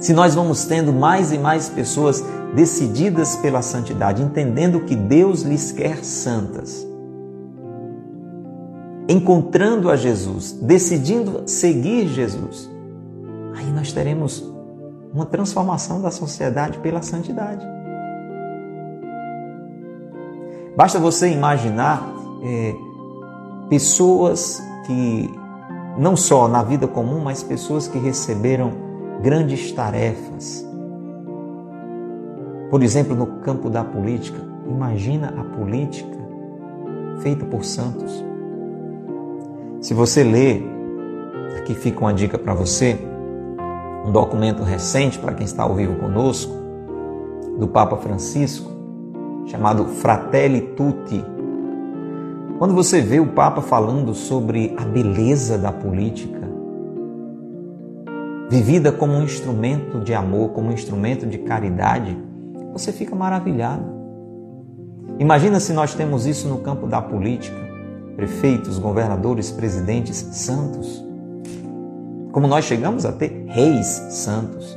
Se 0.00 0.12
nós 0.12 0.34
vamos 0.34 0.64
tendo 0.64 0.92
mais 0.92 1.32
e 1.32 1.38
mais 1.38 1.68
pessoas 1.68 2.22
decididas 2.54 3.36
pela 3.36 3.62
santidade, 3.62 4.22
entendendo 4.22 4.80
que 4.80 4.94
Deus 4.94 5.42
lhes 5.42 5.72
quer 5.72 6.04
santas, 6.04 6.86
encontrando 9.08 9.90
a 9.90 9.96
Jesus, 9.96 10.52
decidindo 10.52 11.42
seguir 11.46 12.08
Jesus, 12.08 12.70
aí 13.56 13.70
nós 13.72 13.92
teremos 13.92 14.44
uma 15.12 15.24
transformação 15.24 16.00
da 16.00 16.10
sociedade 16.10 16.78
pela 16.78 17.00
santidade. 17.02 17.64
Basta 20.76 20.98
você 20.98 21.30
imaginar 21.30 22.06
é, 22.42 22.74
pessoas 23.70 24.62
que, 24.86 25.30
não 25.96 26.14
só 26.14 26.46
na 26.46 26.62
vida 26.62 26.86
comum, 26.86 27.20
mas 27.20 27.42
pessoas 27.42 27.88
que 27.88 27.98
receberam 27.98 28.85
grandes 29.22 29.72
tarefas. 29.72 30.66
Por 32.70 32.82
exemplo, 32.82 33.14
no 33.14 33.26
campo 33.40 33.70
da 33.70 33.84
política, 33.84 34.38
imagina 34.66 35.34
a 35.36 35.44
política 35.56 36.16
feita 37.20 37.44
por 37.44 37.64
santos. 37.64 38.24
Se 39.80 39.94
você 39.94 40.22
ler, 40.22 40.64
aqui 41.58 41.74
fica 41.74 42.00
uma 42.00 42.12
dica 42.12 42.36
para 42.36 42.54
você, 42.54 42.98
um 44.04 44.10
documento 44.10 44.62
recente 44.62 45.18
para 45.18 45.34
quem 45.34 45.44
está 45.44 45.62
ao 45.62 45.74
vivo 45.74 45.96
conosco, 45.96 46.52
do 47.58 47.66
Papa 47.68 47.96
Francisco, 47.96 48.70
chamado 49.46 49.86
Fratelli 49.86 50.60
Tutti. 50.60 51.24
Quando 52.58 52.74
você 52.74 53.00
vê 53.00 53.20
o 53.20 53.28
Papa 53.28 53.62
falando 53.62 54.14
sobre 54.14 54.74
a 54.76 54.84
beleza 54.84 55.56
da 55.56 55.72
política, 55.72 56.35
vivida 58.48 58.92
como 58.92 59.14
um 59.14 59.22
instrumento 59.22 60.00
de 60.00 60.14
amor, 60.14 60.50
como 60.50 60.68
um 60.68 60.72
instrumento 60.72 61.26
de 61.26 61.38
caridade, 61.38 62.16
você 62.72 62.92
fica 62.92 63.14
maravilhado. 63.14 63.84
Imagina 65.18 65.58
se 65.60 65.72
nós 65.72 65.94
temos 65.94 66.26
isso 66.26 66.48
no 66.48 66.58
campo 66.58 66.86
da 66.86 67.00
política 67.00 67.66
prefeitos, 68.16 68.78
governadores, 68.78 69.52
presidentes 69.52 70.16
santos. 70.32 71.04
Como 72.32 72.46
nós 72.46 72.64
chegamos 72.64 73.04
a 73.04 73.12
ter 73.12 73.44
reis 73.46 73.86
santos. 74.10 74.76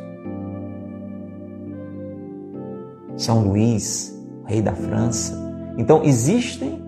São 3.16 3.48
Luís, 3.48 4.18
rei 4.46 4.62
da 4.62 4.74
França. 4.74 5.38
Então 5.78 6.04
existem 6.04 6.84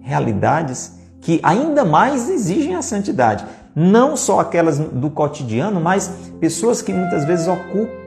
realidades 0.00 0.98
que 1.20 1.40
ainda 1.42 1.84
mais 1.84 2.28
exigem 2.28 2.74
a 2.74 2.82
santidade. 2.82 3.44
Não 3.74 4.16
só 4.16 4.40
aquelas 4.40 4.78
do 4.78 5.10
cotidiano, 5.10 5.80
mas 5.80 6.08
pessoas 6.40 6.82
que 6.82 6.92
muitas 6.92 7.24
vezes 7.24 7.46
ocupam 7.46 7.98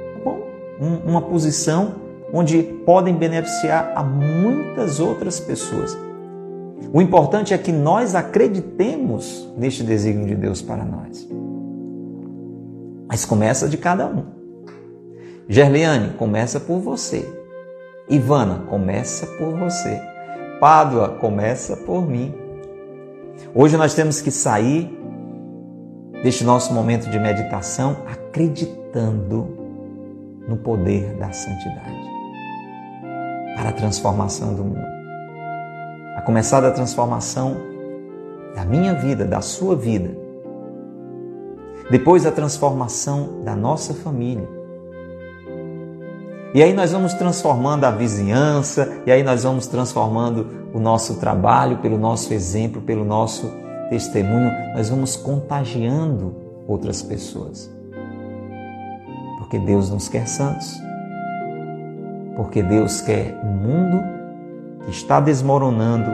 uma 1.06 1.22
posição 1.22 1.96
onde 2.34 2.64
podem 2.86 3.14
beneficiar 3.14 3.94
a 3.96 4.04
muitas 4.04 5.00
outras 5.00 5.40
pessoas. 5.40 5.98
O 6.94 7.02
importante 7.02 7.54
é 7.54 7.58
que 7.58 7.72
nós 7.72 8.16
acreditemos 8.16 9.48
neste 9.58 9.84
desígnio 9.84 10.28
de 10.28 10.36
Deus 10.36 10.62
para 10.62 10.84
nós. 10.84 11.28
Mas 13.08 13.26
começa 13.26 13.68
de 13.68 13.78
cada 13.78 14.08
um. 14.08 14.24
Gerliane, 15.48 16.14
começa 16.14 16.60
por 16.60 16.80
você. 16.80 17.28
Ivana, 18.10 18.64
começa 18.70 19.26
por 19.38 19.56
você. 19.58 20.02
Pádua, 20.60 21.10
começa 21.10 21.76
por 21.78 22.08
mim. 22.08 22.34
Hoje 23.54 23.78
nós 23.78 23.94
temos 23.94 24.22
que 24.22 24.32
sair 24.32 24.98
deste 26.24 26.44
nosso 26.44 26.74
momento 26.74 27.10
de 27.10 27.20
meditação 27.20 27.98
acreditando 28.06 29.58
no 30.48 30.58
poder 30.58 31.16
da 31.16 31.32
santidade 31.32 32.10
para 33.56 33.70
a 33.70 33.74
transformação 33.74 34.54
do 34.54 34.64
mundo 34.64 34.92
a 36.22 36.22
começar 36.22 36.62
da 36.62 36.70
transformação 36.70 37.58
da 38.56 38.64
minha 38.64 38.94
vida, 38.94 39.26
da 39.26 39.42
sua 39.42 39.76
vida. 39.76 40.16
Depois 41.90 42.28
a 42.28 42.32
transformação 42.32 43.42
da 43.44 43.56
nossa 43.56 43.94
família. 43.94 44.48
E 46.54 46.62
aí 46.62 46.74
nós 46.74 46.92
vamos 46.92 47.14
transformando 47.14 47.86
a 47.86 47.92
vizinhança, 47.92 49.02
e 49.06 49.12
aí 49.12 49.24
nós 49.24 49.44
vamos 49.44 49.66
transformando 49.68 50.70
o 50.74 50.80
nosso 50.80 51.16
trabalho 51.16 51.78
pelo 51.78 51.98
nosso 51.98 52.34
exemplo, 52.34 52.82
pelo 52.82 53.04
nosso 53.04 53.52
testemunho, 53.92 54.50
nós 54.74 54.90
vamos 54.90 55.18
contagiando 55.18 56.34
outras 56.66 57.04
pessoas. 57.04 57.70
Porque 59.38 59.60
Deus 59.60 59.90
nos 59.90 60.08
quer 60.08 60.26
santos. 60.30 60.82
Porque 62.38 62.64
Deus 62.64 63.02
quer 63.02 63.38
um 63.44 63.52
mundo 63.52 64.02
que 64.86 64.92
está 64.92 65.20
desmoronando, 65.20 66.10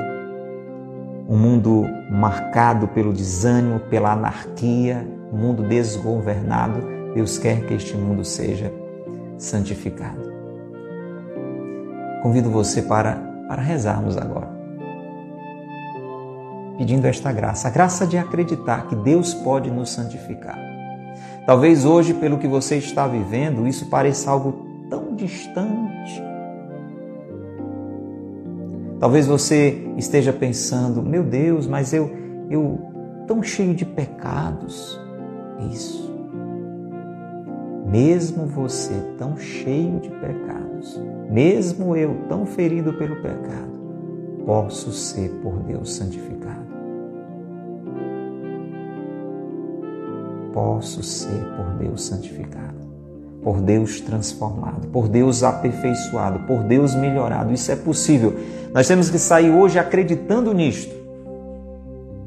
um 1.29 1.37
mundo 1.37 1.85
marcado 2.09 2.87
pelo 2.87 3.13
desânimo, 3.13 3.79
pela 3.81 4.13
anarquia, 4.13 5.07
um 5.31 5.37
mundo 5.37 5.61
desgovernado, 5.61 6.81
Deus 7.13 7.37
quer 7.37 7.61
que 7.67 7.75
este 7.75 7.95
mundo 7.95 8.25
seja 8.25 8.73
santificado. 9.37 10.33
Convido 12.23 12.49
você 12.49 12.81
para, 12.81 13.17
para 13.47 13.61
rezarmos 13.61 14.17
agora, 14.17 14.56
pedindo 16.77 17.05
esta 17.05 17.31
graça, 17.31 17.67
a 17.67 17.71
graça 17.71 18.05
de 18.05 18.17
acreditar 18.17 18.87
que 18.87 18.95
Deus 18.95 19.33
pode 19.33 19.71
nos 19.71 19.89
santificar. 19.89 20.59
Talvez 21.45 21.85
hoje, 21.85 22.13
pelo 22.13 22.37
que 22.37 22.47
você 22.47 22.75
está 22.77 23.07
vivendo, 23.07 23.67
isso 23.67 23.89
pareça 23.89 24.29
algo 24.29 24.85
tão 24.89 25.15
distante, 25.15 26.21
Talvez 28.99 29.27
você 29.27 29.87
esteja 29.95 30.33
pensando, 30.33 31.03
meu 31.03 31.23
Deus, 31.23 31.67
mas 31.67 31.93
eu, 31.93 32.09
eu 32.49 32.79
tão 33.27 33.43
cheio 33.43 33.75
de 33.75 33.85
pecados. 33.85 34.99
Isso. 35.71 36.07
Mesmo 37.85 38.47
você 38.47 38.93
tão 39.17 39.37
cheio 39.37 39.99
de 39.99 40.09
pecados, 40.09 40.99
mesmo 41.29 41.95
eu 41.95 42.25
tão 42.27 42.45
ferido 42.45 42.93
pelo 42.93 43.15
pecado, 43.17 43.71
posso 44.45 44.91
ser 44.91 45.29
por 45.41 45.59
Deus 45.59 45.93
santificado. 45.93 46.36
Posso 50.57 51.03
ser 51.03 51.55
por 51.55 51.65
Deus 51.77 52.01
santificado 52.01 52.87
por 53.43 53.61
Deus 53.61 54.01
transformado, 54.01 54.87
por 54.87 55.07
Deus 55.07 55.43
aperfeiçoado, 55.43 56.39
por 56.39 56.63
Deus 56.63 56.95
melhorado. 56.95 57.53
Isso 57.53 57.71
é 57.71 57.75
possível. 57.77 58.35
Nós 58.73 58.87
temos 58.87 59.09
que 59.09 59.19
sair 59.19 59.51
hoje 59.51 59.77
acreditando 59.77 60.51
nisto. 60.53 60.93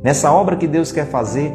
Nessa 0.02 0.32
obra 0.32 0.56
que 0.56 0.66
Deus 0.66 0.92
quer 0.92 1.06
fazer 1.06 1.52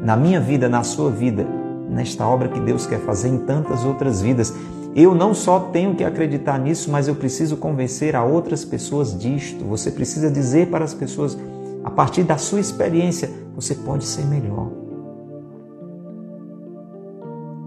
na 0.00 0.16
minha 0.16 0.40
vida, 0.40 0.68
na 0.68 0.82
sua 0.82 1.10
vida, 1.10 1.46
nesta 1.88 2.26
obra 2.26 2.48
que 2.48 2.58
Deus 2.58 2.84
quer 2.86 2.98
fazer 3.00 3.28
em 3.28 3.38
tantas 3.38 3.84
outras 3.84 4.20
vidas. 4.20 4.52
Eu 4.94 5.14
não 5.14 5.34
só 5.34 5.60
tenho 5.60 5.94
que 5.94 6.02
acreditar 6.02 6.58
nisso, 6.58 6.90
mas 6.90 7.06
eu 7.06 7.14
preciso 7.14 7.58
convencer 7.58 8.16
a 8.16 8.24
outras 8.24 8.64
pessoas 8.64 9.16
disto. 9.16 9.64
Você 9.66 9.90
precisa 9.90 10.30
dizer 10.30 10.68
para 10.68 10.84
as 10.84 10.94
pessoas, 10.94 11.38
a 11.84 11.90
partir 11.90 12.24
da 12.24 12.38
sua 12.38 12.58
experiência, 12.58 13.30
você 13.54 13.74
pode 13.74 14.04
ser 14.04 14.24
melhor. 14.24 14.85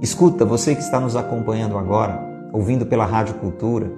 Escuta, 0.02 0.46
você 0.46 0.76
que 0.76 0.82
está 0.82 1.00
nos 1.00 1.16
acompanhando 1.16 1.78
agora, 1.78 2.20
ouvindo 2.54 2.86
pela 2.86 3.06
Rádio 3.06 3.36
Cultura, 3.36 3.92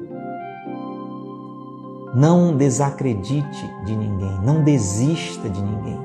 não 2.16 2.56
desacredite 2.58 3.70
de 3.86 3.95
ninguém, 3.95 4.39
não 4.43 4.64
desista 4.64 5.47
de 5.47 5.62
ninguém. 5.62 5.99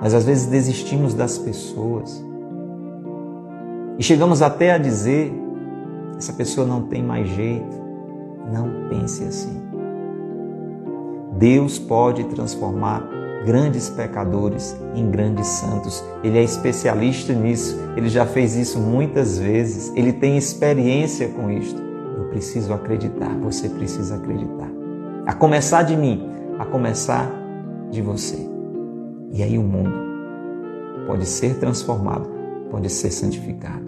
Mas 0.00 0.14
às 0.14 0.24
vezes 0.24 0.46
desistimos 0.46 1.12
das 1.12 1.38
pessoas. 1.38 2.24
E 3.98 4.02
chegamos 4.02 4.42
até 4.42 4.72
a 4.72 4.78
dizer: 4.78 5.32
essa 6.16 6.32
pessoa 6.32 6.66
não 6.66 6.82
tem 6.82 7.02
mais 7.02 7.28
jeito. 7.28 7.82
Não 8.52 8.88
pense 8.88 9.24
assim. 9.24 9.60
Deus 11.36 11.78
pode 11.78 12.24
transformar 12.24 13.08
grandes 13.44 13.88
pecadores 13.88 14.76
em 14.94 15.10
grandes 15.10 15.46
santos. 15.46 16.04
Ele 16.22 16.38
é 16.38 16.42
especialista 16.42 17.32
nisso. 17.32 17.78
Ele 17.96 18.08
já 18.08 18.26
fez 18.26 18.56
isso 18.56 18.78
muitas 18.78 19.38
vezes. 19.38 19.92
Ele 19.94 20.12
tem 20.12 20.36
experiência 20.36 21.28
com 21.28 21.50
isto. 21.50 21.80
Eu 22.16 22.24
preciso 22.30 22.72
acreditar. 22.72 23.36
Você 23.40 23.68
precisa 23.68 24.16
acreditar. 24.16 24.70
A 25.26 25.32
começar 25.32 25.82
de 25.82 25.96
mim, 25.96 26.28
a 26.58 26.64
começar 26.64 27.30
de 27.90 28.02
você. 28.02 28.38
E 29.32 29.42
aí 29.42 29.58
o 29.58 29.62
mundo 29.62 30.04
pode 31.06 31.26
ser 31.26 31.58
transformado, 31.58 32.28
pode 32.70 32.88
ser 32.88 33.10
santificado. 33.10 33.84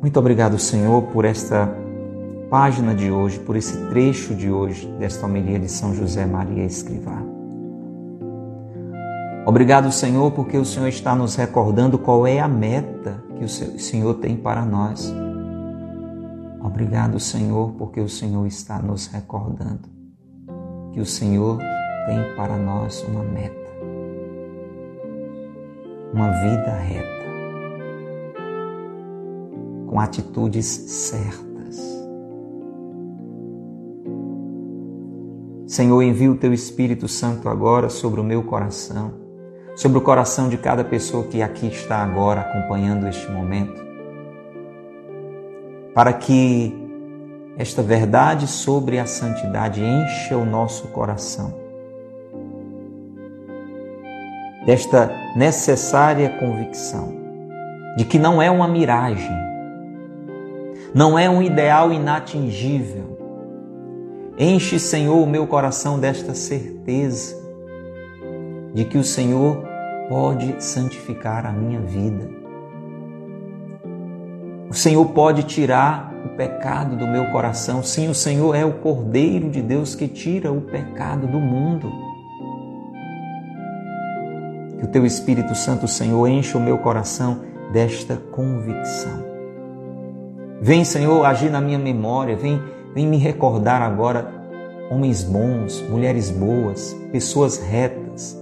Muito 0.00 0.18
obrigado, 0.18 0.58
Senhor, 0.58 1.02
por 1.04 1.24
esta 1.24 1.68
página 2.50 2.92
de 2.92 3.12
hoje, 3.12 3.38
por 3.38 3.54
esse 3.54 3.76
trecho 3.86 4.34
de 4.34 4.50
hoje 4.50 4.88
desta 4.98 5.24
homilia 5.24 5.58
de 5.58 5.68
São 5.68 5.94
José 5.94 6.26
Maria 6.26 6.64
Escrivá. 6.64 7.22
Obrigado, 9.46 9.92
Senhor, 9.92 10.32
porque 10.32 10.58
o 10.58 10.64
Senhor 10.64 10.88
está 10.88 11.14
nos 11.14 11.36
recordando 11.36 11.96
qual 11.96 12.26
é 12.26 12.40
a 12.40 12.48
meta 12.48 13.22
que 13.38 13.44
o 13.44 13.48
Senhor 13.48 14.14
tem 14.14 14.36
para 14.36 14.64
nós. 14.64 15.14
Obrigado, 16.60 17.20
Senhor, 17.20 17.72
porque 17.78 18.00
o 18.00 18.08
Senhor 18.08 18.44
está 18.46 18.80
nos 18.80 19.06
recordando 19.06 19.88
que 20.92 21.00
o 21.00 21.06
Senhor 21.06 21.56
tem 22.06 22.36
para 22.36 22.56
nós 22.56 23.04
uma 23.08 23.22
meta, 23.22 23.70
uma 26.12 26.30
vida 26.32 26.74
reta, 26.74 27.20
com 29.86 30.00
atitudes 30.00 30.66
certas. 30.66 31.49
Senhor, 35.70 36.02
envia 36.02 36.28
o 36.28 36.34
teu 36.34 36.52
Espírito 36.52 37.06
Santo 37.06 37.48
agora 37.48 37.88
sobre 37.88 38.20
o 38.20 38.24
meu 38.24 38.42
coração, 38.42 39.14
sobre 39.76 39.98
o 39.98 40.00
coração 40.00 40.48
de 40.48 40.58
cada 40.58 40.82
pessoa 40.82 41.22
que 41.22 41.40
aqui 41.40 41.68
está 41.68 41.98
agora 41.98 42.40
acompanhando 42.40 43.06
este 43.06 43.30
momento 43.30 43.80
para 45.94 46.12
que 46.12 46.76
esta 47.56 47.82
verdade 47.82 48.48
sobre 48.48 48.98
a 48.98 49.06
santidade 49.06 49.80
encha 49.80 50.36
o 50.36 50.44
nosso 50.44 50.88
coração. 50.88 51.54
Desta 54.66 55.08
necessária 55.36 56.30
convicção 56.30 57.14
de 57.96 58.04
que 58.04 58.18
não 58.18 58.42
é 58.42 58.50
uma 58.50 58.66
miragem, 58.66 59.38
não 60.92 61.16
é 61.16 61.30
um 61.30 61.40
ideal 61.40 61.92
inatingível. 61.92 63.19
Enche, 64.40 64.80
Senhor, 64.80 65.22
o 65.22 65.26
meu 65.26 65.46
coração 65.46 66.00
desta 66.00 66.34
certeza 66.34 67.36
de 68.74 68.84
que 68.84 68.98
o 68.98 69.04
Senhor 69.04 69.62
pode 70.08 70.64
santificar 70.64 71.46
a 71.46 71.52
minha 71.52 71.80
vida 71.80 72.40
o 74.70 74.74
Senhor 74.74 75.04
pode 75.06 75.42
tirar 75.42 76.14
o 76.24 76.28
pecado 76.36 76.94
do 76.94 77.04
meu 77.04 77.26
coração. 77.32 77.82
Sim, 77.82 78.08
o 78.08 78.14
Senhor 78.14 78.54
é 78.54 78.64
o 78.64 78.74
Cordeiro 78.74 79.50
de 79.50 79.60
Deus 79.60 79.96
que 79.96 80.06
tira 80.06 80.52
o 80.52 80.60
pecado 80.60 81.26
do 81.26 81.40
mundo. 81.40 81.90
Que 84.78 84.84
o 84.84 84.88
teu 84.88 85.04
Espírito 85.04 85.56
Santo, 85.56 85.88
Senhor, 85.88 86.24
encha 86.28 86.56
o 86.56 86.60
meu 86.60 86.78
coração 86.78 87.40
desta 87.72 88.16
convicção. 88.16 89.24
Vem, 90.62 90.84
Senhor, 90.84 91.26
agir 91.26 91.50
na 91.50 91.60
minha 91.60 91.78
memória, 91.78 92.36
vem, 92.36 92.62
vem 92.94 93.06
me 93.06 93.16
recordar 93.16 93.82
agora 93.82 94.32
homens 94.90 95.22
bons, 95.22 95.80
mulheres 95.88 96.30
boas, 96.30 96.96
pessoas 97.12 97.58
retas, 97.58 98.38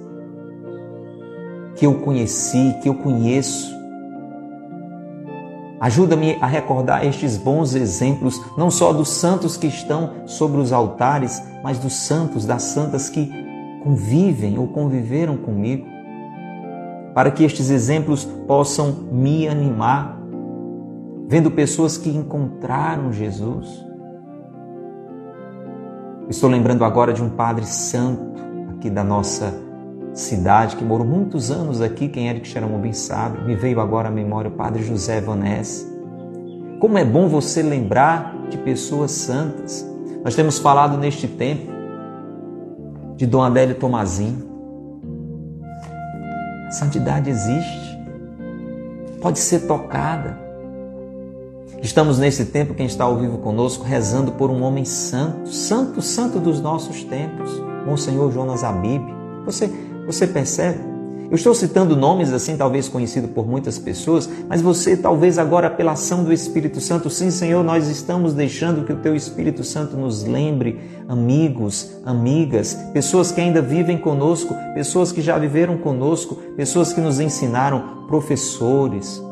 que 1.77 1.87
eu 1.87 2.01
conheci, 2.01 2.75
que 2.83 2.89
eu 2.89 2.95
conheço, 2.95 3.79
Ajuda-me 5.81 6.37
a 6.41 6.47
recordar 6.47 7.07
estes 7.07 7.37
bons 7.37 7.75
exemplos, 7.77 8.41
não 8.57 8.69
só 8.69 8.93
dos 8.93 9.09
santos 9.11 9.57
que 9.57 9.69
estão 9.69 10.27
sobre 10.27 10.61
os 10.61 10.73
altares, 10.73 11.41
mas 11.63 11.79
dos 11.79 11.93
santos, 11.93 12.45
das 12.45 12.63
santas 12.63 13.09
que 13.09 13.31
convivem 13.85 14.59
ou 14.59 14.67
conviveram 14.67 15.37
comigo, 15.37 15.87
para 17.15 17.31
que 17.31 17.45
estes 17.45 17.71
exemplos 17.71 18.25
possam 18.25 18.91
me 19.13 19.47
animar, 19.47 20.21
vendo 21.29 21.49
pessoas 21.49 21.97
que 21.97 22.11
encontraram 22.11 23.13
Jesus. 23.13 23.88
Estou 26.29 26.51
lembrando 26.51 26.85
agora 26.85 27.15
de 27.15 27.23
um 27.23 27.31
padre 27.31 27.65
santo 27.65 28.35
aqui 28.77 28.91
da 28.91 29.03
nossa 29.03 29.55
cidade, 30.13 30.77
que 30.77 30.85
morou 30.85 31.07
muitos 31.07 31.51
anos 31.51 31.81
aqui, 31.81 32.07
quem 32.07 32.29
era 32.29 32.39
que 32.39 32.47
Xeramon 32.47 32.81
bem 32.81 32.93
sabe, 32.93 33.43
me 33.47 33.57
veio 33.57 33.81
agora 33.81 34.09
à 34.09 34.11
memória 34.11 34.51
o 34.51 34.53
Padre 34.53 34.83
José 34.83 35.23
Vanessa. 35.23 35.87
Como 36.81 36.99
é 36.99 37.05
bom 37.05 37.29
você 37.29 37.63
lembrar 37.63 38.47
de 38.51 38.59
pessoas 38.59 39.11
santas. 39.13 39.89
Nós 40.23 40.35
temos 40.35 40.59
falado 40.59 40.99
neste 40.99 41.27
tempo 41.27 41.73
de 43.17 43.27
Dom 43.27 43.43
Adélio 43.43 43.77
Tomazinho. 43.77 44.47
A 46.67 46.71
santidade 46.73 47.31
existe, 47.31 47.99
pode 49.23 49.39
ser 49.39 49.61
tocada. 49.61 50.48
Estamos 51.83 52.19
nesse 52.19 52.47
tempo, 52.47 52.75
quem 52.75 52.87
está 52.87 53.05
ao 53.05 53.17
vivo 53.19 53.39
conosco, 53.39 53.85
rezando 53.85 54.33
por 54.33 54.51
um 54.51 54.63
homem 54.63 54.85
santo, 54.85 55.49
santo, 55.49 56.03
santo 56.03 56.41
dos 56.41 56.61
nossos 56.61 57.05
tempos, 57.05 57.51
Monsenhor 57.87 58.33
Jonas 58.33 58.65
Abib. 58.65 59.03
Você 59.45 59.71
você 60.09 60.27
percebe? 60.27 60.79
Eu 61.31 61.35
estou 61.35 61.55
citando 61.55 61.95
nomes 61.95 62.33
assim, 62.33 62.57
talvez 62.57 62.89
conhecidos 62.89 63.31
por 63.31 63.47
muitas 63.47 63.79
pessoas, 63.79 64.27
mas 64.49 64.63
você, 64.63 64.97
talvez 64.97 65.39
agora, 65.39 65.69
pela 65.69 65.93
ação 65.93 66.25
do 66.25 66.33
Espírito 66.33 66.81
Santo, 66.81 67.11
sim, 67.11 67.31
Senhor, 67.31 67.63
nós 67.63 67.87
estamos 67.89 68.33
deixando 68.33 68.87
que 68.87 68.93
o 68.95 68.97
Teu 68.97 69.15
Espírito 69.15 69.63
Santo 69.63 69.95
nos 69.99 70.25
lembre, 70.25 70.81
amigos, 71.07 71.99
amigas, 72.07 72.73
pessoas 72.95 73.31
que 73.31 73.43
ainda 73.43 73.61
vivem 73.61 73.99
conosco, 73.99 74.57
pessoas 74.73 75.13
que 75.13 75.21
já 75.21 75.37
viveram 75.37 75.77
conosco, 75.77 76.37
pessoas 76.57 76.95
que 76.95 77.01
nos 77.03 77.21
ensinaram, 77.21 78.07
professores, 78.09 79.23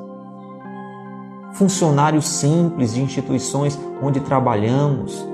funcionários 1.59 2.29
simples 2.29 2.95
de 2.95 3.03
instituições 3.03 3.79
onde 4.03 4.21
trabalhamos 4.21 5.27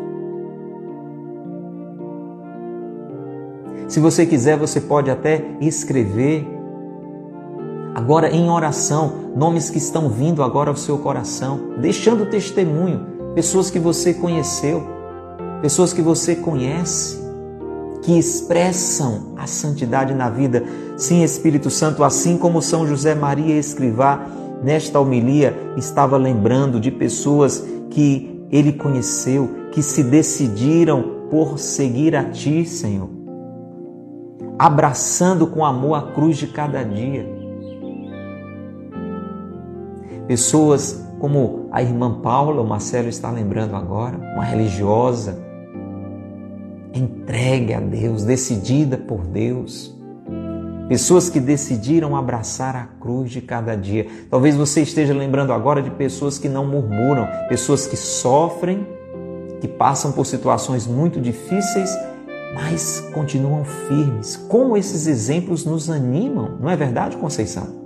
Se 3.93 4.01
você 4.01 4.25
quiser, 4.25 4.57
você 4.57 4.81
pode 4.81 5.11
até 5.11 5.45
escrever. 5.61 6.49
Agora, 7.95 8.31
em 8.31 8.49
oração, 8.49 9.13
nomes 9.37 9.69
que 9.69 9.77
estão 9.77 10.09
vindo 10.09 10.43
agora 10.43 10.71
ao 10.71 10.77
seu 10.77 10.97
coração, 10.97 11.75
deixando 11.79 12.25
testemunho, 12.25 13.05
pessoas 13.35 13.71
que 13.71 13.79
você 13.79 14.15
conheceu, 14.15 14.83
pessoas 15.61 15.93
que 15.93 16.01
você 16.01 16.35
conhece, 16.35 17.21
que 18.01 18.19
expressam 18.19 19.35
a 19.37 19.47
santidade 19.47 20.15
na 20.15 20.31
vida. 20.31 20.65
Sim, 20.97 21.23
Espírito 21.23 21.69
Santo, 21.69 22.03
assim 22.03 22.39
como 22.39 22.63
São 22.63 22.87
José 22.87 23.15
Maria 23.15 23.59
Escrivá, 23.59 24.27
nesta 24.63 25.01
homilia, 25.01 25.55
estava 25.77 26.17
lembrando 26.17 26.79
de 26.79 26.91
pessoas 26.91 27.67
que 27.91 28.45
ele 28.51 28.73
conheceu, 28.73 29.51
que 29.73 29.83
se 29.83 30.05
decidiram 30.05 31.29
por 31.31 31.59
seguir 31.59 32.15
a 32.15 32.25
Ti, 32.25 32.65
Senhor 32.65 33.23
abraçando 34.63 35.49
com 35.49 35.65
amor 35.65 35.95
a 35.95 36.03
cruz 36.13 36.37
de 36.37 36.47
cada 36.47 36.85
dia. 36.85 37.27
Pessoas 40.29 41.05
como 41.19 41.67
a 41.73 41.83
irmã 41.83 42.21
Paula, 42.21 42.63
o 42.63 42.67
Marcelo 42.67 43.09
está 43.09 43.29
lembrando 43.29 43.75
agora, 43.75 44.17
uma 44.35 44.45
religiosa, 44.45 45.37
entregue 46.95 47.75
a 47.75 47.81
Deus, 47.81 48.25
decidida 48.25 48.97
por 48.97 49.27
Deus. 49.27 50.01
Pessoas 50.93 51.31
que 51.31 51.41
decidiram 51.41 52.15
abraçar 52.15 52.77
a 52.77 52.85
cruz 53.01 53.31
de 53.31 53.41
cada 53.41 53.75
dia. 53.75 54.07
Talvez 54.29 54.55
você 54.55 54.83
esteja 54.83 55.15
lembrando 55.15 55.51
agora 55.51 55.81
de 55.81 55.89
pessoas 55.89 56.37
que 56.37 56.51
não 56.51 56.67
murmuram, 56.67 57.27
pessoas 57.49 57.87
que 57.87 57.97
sofrem, 57.97 58.87
que 59.59 59.67
passam 59.67 60.13
por 60.13 60.27
situações 60.27 60.87
muito 60.87 61.19
difíceis, 61.19 61.97
mas 62.53 63.01
continuam 63.15 63.65
firmes. 63.65 64.37
Como 64.37 64.77
esses 64.77 65.07
exemplos 65.07 65.65
nos 65.65 65.89
animam, 65.89 66.59
não 66.61 66.69
é 66.69 66.77
verdade, 66.77 67.17
Conceição? 67.17 67.81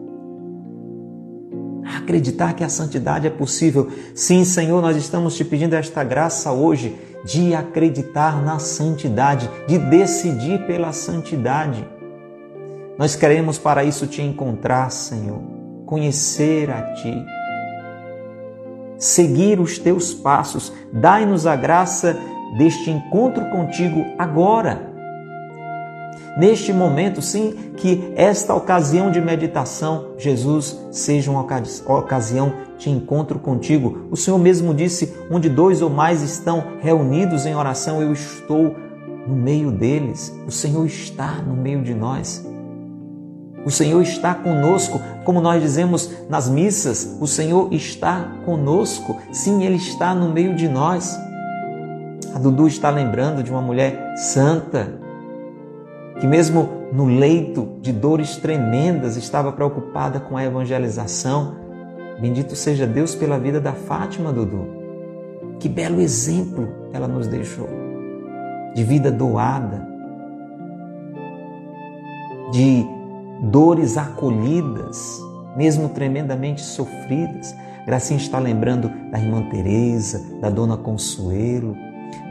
acreditar 1.96 2.54
que 2.54 2.62
a 2.62 2.68
santidade 2.68 3.26
é 3.26 3.30
possível. 3.30 3.90
Sim, 4.14 4.44
Senhor, 4.44 4.82
nós 4.82 4.96
estamos 4.96 5.34
te 5.36 5.44
pedindo 5.44 5.74
esta 5.74 6.04
graça 6.04 6.52
hoje 6.52 6.96
de 7.24 7.54
acreditar 7.54 8.42
na 8.42 8.58
santidade, 8.60 9.48
de 9.66 9.78
decidir 9.78 10.66
pela 10.66 10.92
santidade. 10.92 11.84
Nós 12.98 13.14
queremos 13.14 13.58
para 13.58 13.84
isso 13.84 14.06
te 14.06 14.22
encontrar, 14.22 14.90
Senhor, 14.90 15.40
conhecer 15.84 16.70
a 16.70 16.94
Ti, 16.94 17.26
seguir 18.98 19.60
os 19.60 19.78
Teus 19.78 20.14
passos. 20.14 20.72
Dai-nos 20.92 21.46
a 21.46 21.54
graça 21.56 22.18
deste 22.56 22.90
encontro 22.90 23.44
contigo 23.50 24.04
agora 24.18 24.96
neste 26.36 26.72
momento, 26.72 27.22
sim, 27.22 27.72
que 27.76 28.12
esta 28.14 28.54
ocasião 28.54 29.10
de 29.10 29.20
meditação, 29.20 30.12
Jesus, 30.18 30.78
seja 30.90 31.30
uma 31.30 31.40
ocasião 31.40 32.52
de 32.76 32.90
encontro 32.90 33.38
contigo. 33.38 34.06
O 34.10 34.16
Senhor 34.16 34.38
mesmo 34.38 34.74
disse: 34.74 35.16
onde 35.30 35.48
dois 35.48 35.80
ou 35.80 35.88
mais 35.88 36.22
estão 36.22 36.62
reunidos 36.80 37.46
em 37.46 37.54
oração, 37.54 38.02
eu 38.02 38.12
estou 38.12 38.76
no 39.26 39.34
meio 39.34 39.72
deles. 39.72 40.34
O 40.46 40.50
Senhor 40.50 40.84
está 40.84 41.42
no 41.42 41.56
meio 41.56 41.82
de 41.82 41.94
nós. 41.94 42.46
O 43.66 43.70
Senhor 43.70 44.00
está 44.00 44.32
conosco, 44.32 45.00
como 45.24 45.40
nós 45.40 45.60
dizemos 45.60 46.08
nas 46.30 46.48
missas, 46.48 47.16
o 47.20 47.26
Senhor 47.26 47.72
está 47.72 48.36
conosco. 48.44 49.16
Sim, 49.32 49.64
Ele 49.64 49.74
está 49.74 50.14
no 50.14 50.32
meio 50.32 50.54
de 50.54 50.68
nós. 50.68 51.18
A 52.32 52.38
Dudu 52.38 52.68
está 52.68 52.90
lembrando 52.90 53.42
de 53.42 53.50
uma 53.50 53.60
mulher 53.60 54.14
santa, 54.16 55.00
que, 56.20 56.28
mesmo 56.28 56.68
no 56.92 57.06
leito 57.06 57.76
de 57.80 57.92
dores 57.92 58.36
tremendas, 58.36 59.16
estava 59.16 59.50
preocupada 59.50 60.20
com 60.20 60.36
a 60.36 60.44
evangelização. 60.44 61.56
Bendito 62.20 62.54
seja 62.54 62.86
Deus 62.86 63.16
pela 63.16 63.36
vida 63.36 63.60
da 63.60 63.72
Fátima, 63.72 64.32
Dudu. 64.32 64.64
Que 65.58 65.68
belo 65.68 66.00
exemplo 66.00 66.68
ela 66.92 67.08
nos 67.08 67.26
deixou 67.26 67.68
de 68.76 68.84
vida 68.84 69.10
doada, 69.10 69.88
de 72.52 72.95
dores 73.40 73.96
acolhidas, 73.96 75.20
mesmo 75.56 75.88
tremendamente 75.88 76.62
sofridas. 76.62 77.54
Gracinha 77.86 78.18
está 78.18 78.38
lembrando 78.38 78.90
da 79.10 79.18
irmã 79.18 79.48
Teresa, 79.48 80.22
da 80.40 80.50
dona 80.50 80.76
Consuelo. 80.76 81.76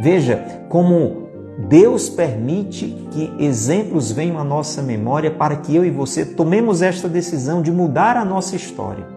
Veja 0.02 0.66
como 0.70 1.26
Deus 1.70 2.10
permite 2.10 3.08
que 3.12 3.34
exemplos 3.40 4.12
venham 4.12 4.38
à 4.38 4.44
nossa 4.44 4.82
memória 4.82 5.32
para 5.32 5.56
que 5.56 5.74
eu 5.74 5.86
e 5.86 5.90
você 5.90 6.26
tomemos 6.26 6.82
esta 6.82 7.08
decisão 7.08 7.62
de 7.62 7.72
mudar 7.72 8.18
a 8.18 8.26
nossa 8.26 8.56
história. 8.56 9.08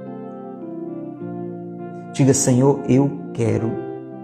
Diga, 2.12 2.32
Senhor, 2.32 2.80
eu 2.88 3.10
quero 3.34 3.70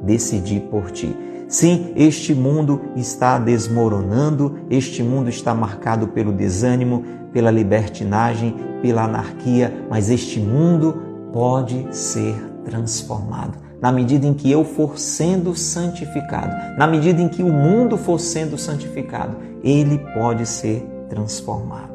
decidir 0.02 0.60
por 0.70 0.90
ti. 0.90 1.14
Sim, 1.48 1.92
este 1.94 2.34
mundo 2.34 2.80
está 2.96 3.38
desmoronando, 3.38 4.58
este 4.70 5.02
mundo 5.02 5.28
está 5.28 5.54
marcado 5.54 6.08
pelo 6.08 6.32
desânimo, 6.32 7.04
pela 7.34 7.50
libertinagem, 7.50 8.56
pela 8.80 9.04
anarquia, 9.04 9.86
mas 9.90 10.08
este 10.08 10.40
mundo 10.40 11.02
pode 11.32 11.86
ser 11.90 12.34
transformado 12.64 13.64
na 13.84 13.92
medida 13.92 14.26
em 14.26 14.32
que 14.32 14.50
eu 14.50 14.64
for 14.64 14.98
sendo 14.98 15.54
santificado, 15.54 16.78
na 16.78 16.86
medida 16.86 17.20
em 17.20 17.28
que 17.28 17.42
o 17.42 17.52
mundo 17.52 17.98
for 17.98 18.18
sendo 18.18 18.56
santificado, 18.56 19.36
ele 19.62 19.98
pode 20.14 20.46
ser 20.46 20.80
transformado. 21.10 21.92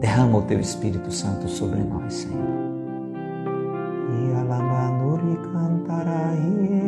Derrama 0.00 0.38
o 0.38 0.42
teu 0.42 0.60
Espírito 0.60 1.10
Santo 1.10 1.48
sobre 1.48 1.80
nós, 1.80 2.14
Senhor. 2.14 2.38
E 4.12 4.36
alabanuri 4.38 5.36
cantará 5.52 6.34
ele, 6.36 6.84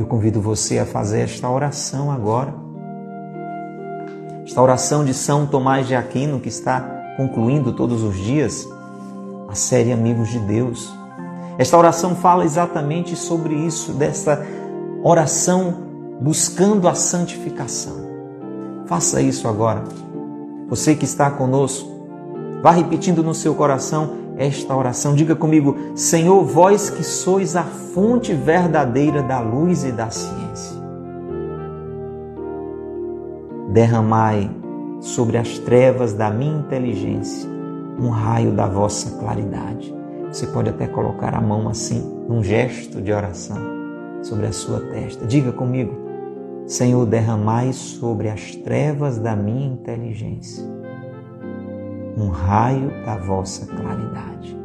eu 0.00 0.06
convido 0.06 0.40
você 0.40 0.78
a 0.78 0.86
fazer 0.86 1.20
esta 1.20 1.48
oração 1.50 2.10
agora 2.10 2.68
esta 4.48 4.62
oração 4.62 5.04
de 5.04 5.12
São 5.12 5.44
Tomás 5.44 5.86
de 5.86 5.94
Aquino, 5.94 6.40
que 6.40 6.48
está 6.48 6.80
concluindo 7.18 7.74
todos 7.74 8.02
os 8.02 8.16
dias 8.16 8.66
a 9.46 9.54
série 9.54 9.92
Amigos 9.92 10.30
de 10.30 10.38
Deus. 10.38 10.90
Esta 11.58 11.76
oração 11.76 12.16
fala 12.16 12.46
exatamente 12.46 13.14
sobre 13.14 13.52
isso, 13.54 13.92
dessa 13.92 14.42
oração 15.04 15.74
buscando 16.18 16.88
a 16.88 16.94
santificação. 16.94 17.92
Faça 18.86 19.20
isso 19.20 19.46
agora. 19.46 19.84
Você 20.70 20.94
que 20.94 21.04
está 21.04 21.30
conosco, 21.30 21.86
vá 22.62 22.70
repetindo 22.70 23.22
no 23.22 23.34
seu 23.34 23.54
coração 23.54 24.16
esta 24.38 24.74
oração. 24.74 25.14
Diga 25.14 25.34
comigo: 25.34 25.76
Senhor, 25.94 26.42
vós 26.44 26.88
que 26.88 27.02
sois 27.02 27.56
a 27.56 27.64
fonte 27.64 28.32
verdadeira 28.32 29.22
da 29.22 29.40
luz 29.40 29.84
e 29.84 29.92
da 29.92 30.08
ciência 30.10 30.78
derramai 33.70 34.50
sobre 35.00 35.36
as 35.36 35.58
trevas 35.58 36.14
da 36.14 36.30
minha 36.30 36.58
inteligência 36.58 37.48
um 37.98 38.10
raio 38.10 38.52
da 38.52 38.66
vossa 38.66 39.18
claridade. 39.18 39.94
Você 40.30 40.46
pode 40.46 40.70
até 40.70 40.86
colocar 40.86 41.34
a 41.34 41.40
mão 41.40 41.68
assim, 41.68 42.00
num 42.28 42.42
gesto 42.42 43.02
de 43.02 43.12
oração, 43.12 43.58
sobre 44.22 44.46
a 44.46 44.52
sua 44.52 44.80
testa. 44.80 45.26
Diga 45.26 45.52
comigo: 45.52 45.94
Senhor, 46.66 47.04
derramai 47.04 47.72
sobre 47.72 48.28
as 48.28 48.54
trevas 48.54 49.18
da 49.18 49.34
minha 49.34 49.72
inteligência 49.72 50.77
um 52.18 52.30
raio 52.30 52.90
da 53.04 53.16
vossa 53.16 53.64
claridade. 53.66 54.58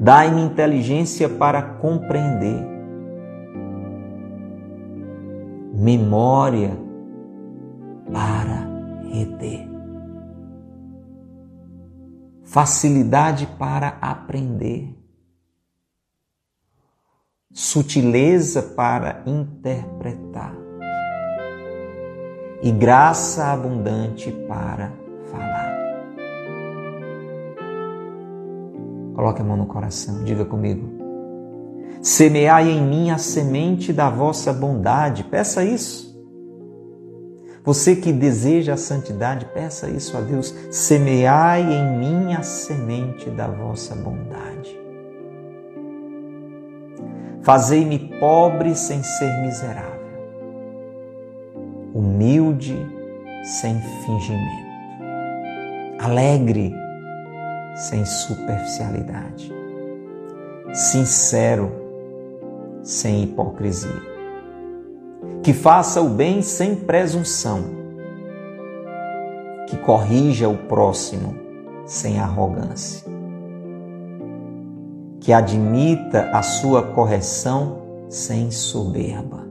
Dai-me 0.00 0.42
inteligência 0.42 1.28
para 1.28 1.62
compreender. 1.62 2.70
Memória 5.74 6.76
para 8.12 8.68
reter, 9.10 9.68
facilidade 12.44 13.46
para 13.58 13.96
aprender, 14.00 14.96
sutileza 17.50 18.62
para 18.62 19.22
interpretar. 19.26 20.54
E 22.62 22.70
graça 22.70 23.46
abundante 23.46 24.30
para 24.46 25.01
Coloque 29.14 29.42
a 29.42 29.44
mão 29.44 29.56
no 29.56 29.66
coração, 29.66 30.24
diga 30.24 30.44
comigo. 30.44 30.88
Semeai 32.00 32.70
em 32.70 32.82
mim 32.82 33.10
a 33.10 33.18
semente 33.18 33.92
da 33.92 34.10
vossa 34.10 34.52
bondade. 34.52 35.24
Peça 35.24 35.64
isso. 35.64 36.12
Você 37.64 37.94
que 37.94 38.12
deseja 38.12 38.74
a 38.74 38.76
santidade, 38.76 39.46
peça 39.46 39.88
isso 39.88 40.16
a 40.16 40.20
Deus. 40.20 40.52
Semeai 40.70 41.62
em 41.62 41.98
mim 41.98 42.34
a 42.34 42.42
semente 42.42 43.30
da 43.30 43.46
vossa 43.46 43.94
bondade. 43.94 44.80
Fazei-me 47.42 47.98
pobre 48.20 48.74
sem 48.74 49.02
ser 49.02 49.30
miserável, 49.42 50.00
humilde 51.92 52.76
sem 53.42 53.80
fingimento, 54.04 54.66
alegre 55.98 56.72
sem 57.74 58.04
superficialidade, 58.04 59.52
sincero 60.72 61.72
sem 62.82 63.22
hipocrisia. 63.22 64.12
Que 65.42 65.52
faça 65.52 66.00
o 66.00 66.08
bem 66.08 66.42
sem 66.42 66.74
presunção. 66.76 67.82
Que 69.68 69.76
corrija 69.78 70.48
o 70.48 70.56
próximo 70.56 71.34
sem 71.86 72.20
arrogância. 72.20 73.10
Que 75.20 75.32
admita 75.32 76.30
a 76.32 76.42
sua 76.42 76.82
correção 76.82 77.82
sem 78.08 78.50
soberba. 78.50 79.42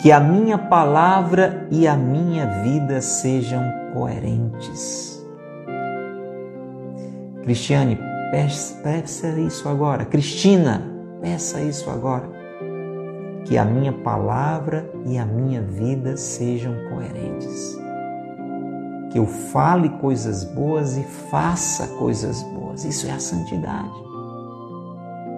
Que 0.00 0.12
a 0.12 0.20
minha 0.20 0.58
palavra 0.58 1.66
e 1.70 1.88
a 1.88 1.96
minha 1.96 2.46
vida 2.62 3.00
sejam 3.00 3.64
coerentes 3.92 5.07
Cristiane, 7.48 7.98
peça, 8.30 9.26
isso 9.38 9.66
agora. 9.70 10.04
Cristina, 10.04 10.82
peça 11.22 11.58
isso 11.62 11.88
agora. 11.88 12.28
Que 13.46 13.56
a 13.56 13.64
minha 13.64 13.90
palavra 13.90 14.86
e 15.06 15.16
a 15.16 15.24
minha 15.24 15.62
vida 15.62 16.14
sejam 16.18 16.74
coerentes. 16.90 17.74
Que 19.10 19.18
eu 19.18 19.26
fale 19.26 19.88
coisas 19.88 20.44
boas 20.44 20.98
e 20.98 21.02
faça 21.30 21.86
coisas 21.96 22.42
boas. 22.42 22.84
Isso 22.84 23.06
é 23.06 23.12
a 23.12 23.18
santidade. 23.18 23.94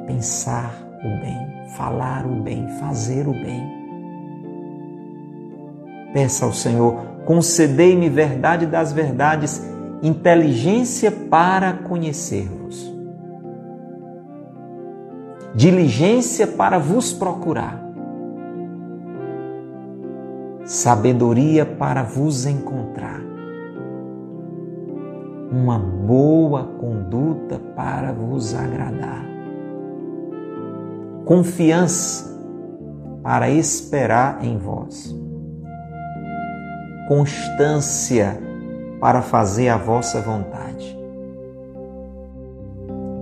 Pensar 0.09 0.75
o 1.05 1.21
bem, 1.21 1.71
falar 1.77 2.27
o 2.27 2.43
bem, 2.43 2.67
fazer 2.81 3.29
o 3.29 3.33
bem. 3.33 3.63
Peça 6.13 6.45
ao 6.45 6.53
Senhor, 6.53 6.97
concedei-me 7.25 8.09
verdade 8.09 8.67
das 8.67 8.93
verdades, 8.93 9.63
inteligência 10.03 11.11
para 11.11 11.73
conhecer-vos, 11.75 12.91
diligência 15.55 16.47
para 16.47 16.79
vos 16.79 17.13
procurar, 17.13 17.83
sabedoria 20.65 21.67
para 21.67 22.03
vos 22.03 22.47
encontrar, 22.47 23.21
uma 25.53 25.79
boa 25.79 26.65
conduta 26.79 27.59
para 27.75 28.13
vos 28.13 28.55
agradar, 28.55 29.27
confiança 31.25 32.31
para 33.23 33.51
esperar 33.51 34.43
em 34.43 34.57
vós. 34.57 35.15
Constância 37.07 38.50
para 39.01 39.23
fazer 39.23 39.69
a 39.69 39.79
vossa 39.79 40.21
vontade. 40.21 40.99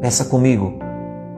Peça 0.01 0.25
comigo, 0.25 0.75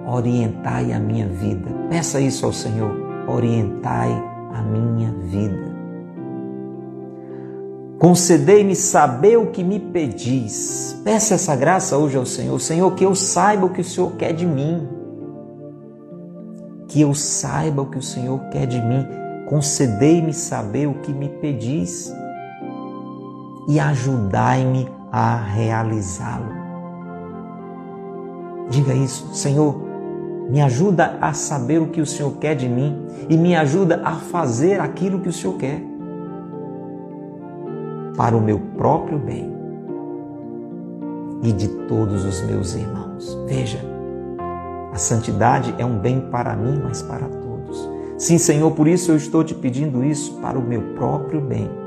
orientai 0.06 0.92
a 0.92 0.98
minha 0.98 1.26
vida. 1.28 1.68
Peça 1.88 2.20
isso 2.20 2.46
ao 2.46 2.52
Senhor, 2.52 2.90
orientai 3.28 4.10
a 4.52 4.62
minha 4.62 5.12
vida. 5.12 5.70
Concedei-me 7.98 8.74
saber 8.74 9.36
o 9.36 9.48
que 9.48 9.62
me 9.62 9.78
pedis. 9.78 10.98
Peça 11.04 11.34
essa 11.34 11.54
graça 11.54 11.98
hoje 11.98 12.16
ao 12.16 12.24
Senhor. 12.24 12.58
Senhor, 12.58 12.94
que 12.94 13.04
eu 13.04 13.14
saiba 13.14 13.66
o 13.66 13.70
que 13.70 13.82
o 13.82 13.84
Senhor 13.84 14.12
quer 14.12 14.32
de 14.32 14.46
mim. 14.46 14.88
Que 16.88 17.02
eu 17.02 17.12
saiba 17.12 17.82
o 17.82 17.90
que 17.90 17.98
o 17.98 18.02
Senhor 18.02 18.40
quer 18.50 18.66
de 18.66 18.80
mim. 18.80 19.06
Concedei-me 19.46 20.32
saber 20.32 20.86
o 20.86 20.94
que 20.94 21.12
me 21.12 21.28
pedis 21.28 22.10
e 23.70 23.78
ajudai-me 23.78 24.88
a 25.12 25.36
realizá-lo. 25.36 26.52
Diga 28.68 28.92
isso, 28.92 29.32
Senhor, 29.32 29.80
me 30.50 30.60
ajuda 30.60 31.16
a 31.20 31.32
saber 31.32 31.80
o 31.80 31.86
que 31.86 32.00
o 32.00 32.06
Senhor 32.06 32.32
quer 32.32 32.56
de 32.56 32.68
mim 32.68 33.06
e 33.28 33.36
me 33.36 33.54
ajuda 33.54 34.02
a 34.04 34.16
fazer 34.16 34.80
aquilo 34.80 35.20
que 35.20 35.28
o 35.28 35.32
Senhor 35.32 35.56
quer 35.56 35.80
para 38.16 38.36
o 38.36 38.40
meu 38.40 38.58
próprio 38.76 39.20
bem 39.20 39.52
e 41.44 41.52
de 41.52 41.68
todos 41.86 42.24
os 42.24 42.42
meus 42.42 42.74
irmãos. 42.74 43.38
Veja, 43.46 43.78
a 44.92 44.98
santidade 44.98 45.72
é 45.78 45.86
um 45.86 45.96
bem 45.96 46.20
para 46.22 46.56
mim, 46.56 46.80
mas 46.82 47.02
para 47.02 47.28
todos. 47.28 47.88
Sim, 48.18 48.36
Senhor, 48.36 48.72
por 48.72 48.88
isso 48.88 49.12
eu 49.12 49.16
estou 49.16 49.44
te 49.44 49.54
pedindo 49.54 50.02
isso 50.02 50.40
para 50.40 50.58
o 50.58 50.62
meu 50.62 50.82
próprio 50.96 51.40
bem 51.40 51.79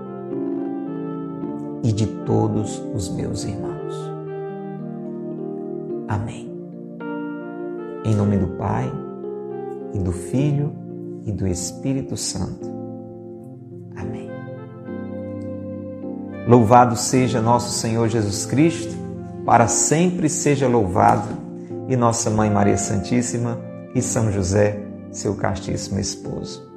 e 1.83 1.91
de 1.91 2.07
todos 2.07 2.81
os 2.95 3.09
meus 3.09 3.43
irmãos. 3.43 3.93
Amém. 6.07 6.49
Em 8.05 8.15
nome 8.15 8.37
do 8.37 8.47
Pai, 8.57 8.91
e 9.93 9.99
do 9.99 10.13
Filho, 10.13 10.73
e 11.25 11.31
do 11.31 11.45
Espírito 11.45 12.15
Santo. 12.15 12.67
Amém. 13.95 14.29
Louvado 16.47 16.95
seja 16.95 17.41
nosso 17.41 17.71
Senhor 17.71 18.07
Jesus 18.07 18.45
Cristo, 18.45 18.95
para 19.45 19.67
sempre 19.67 20.29
seja 20.29 20.67
louvado, 20.67 21.43
e 21.89 21.97
nossa 21.97 22.29
Mãe 22.29 22.49
Maria 22.49 22.77
Santíssima 22.77 23.59
e 23.93 24.01
São 24.01 24.31
José, 24.31 24.79
seu 25.11 25.35
castíssimo 25.35 25.99
esposo. 25.99 26.72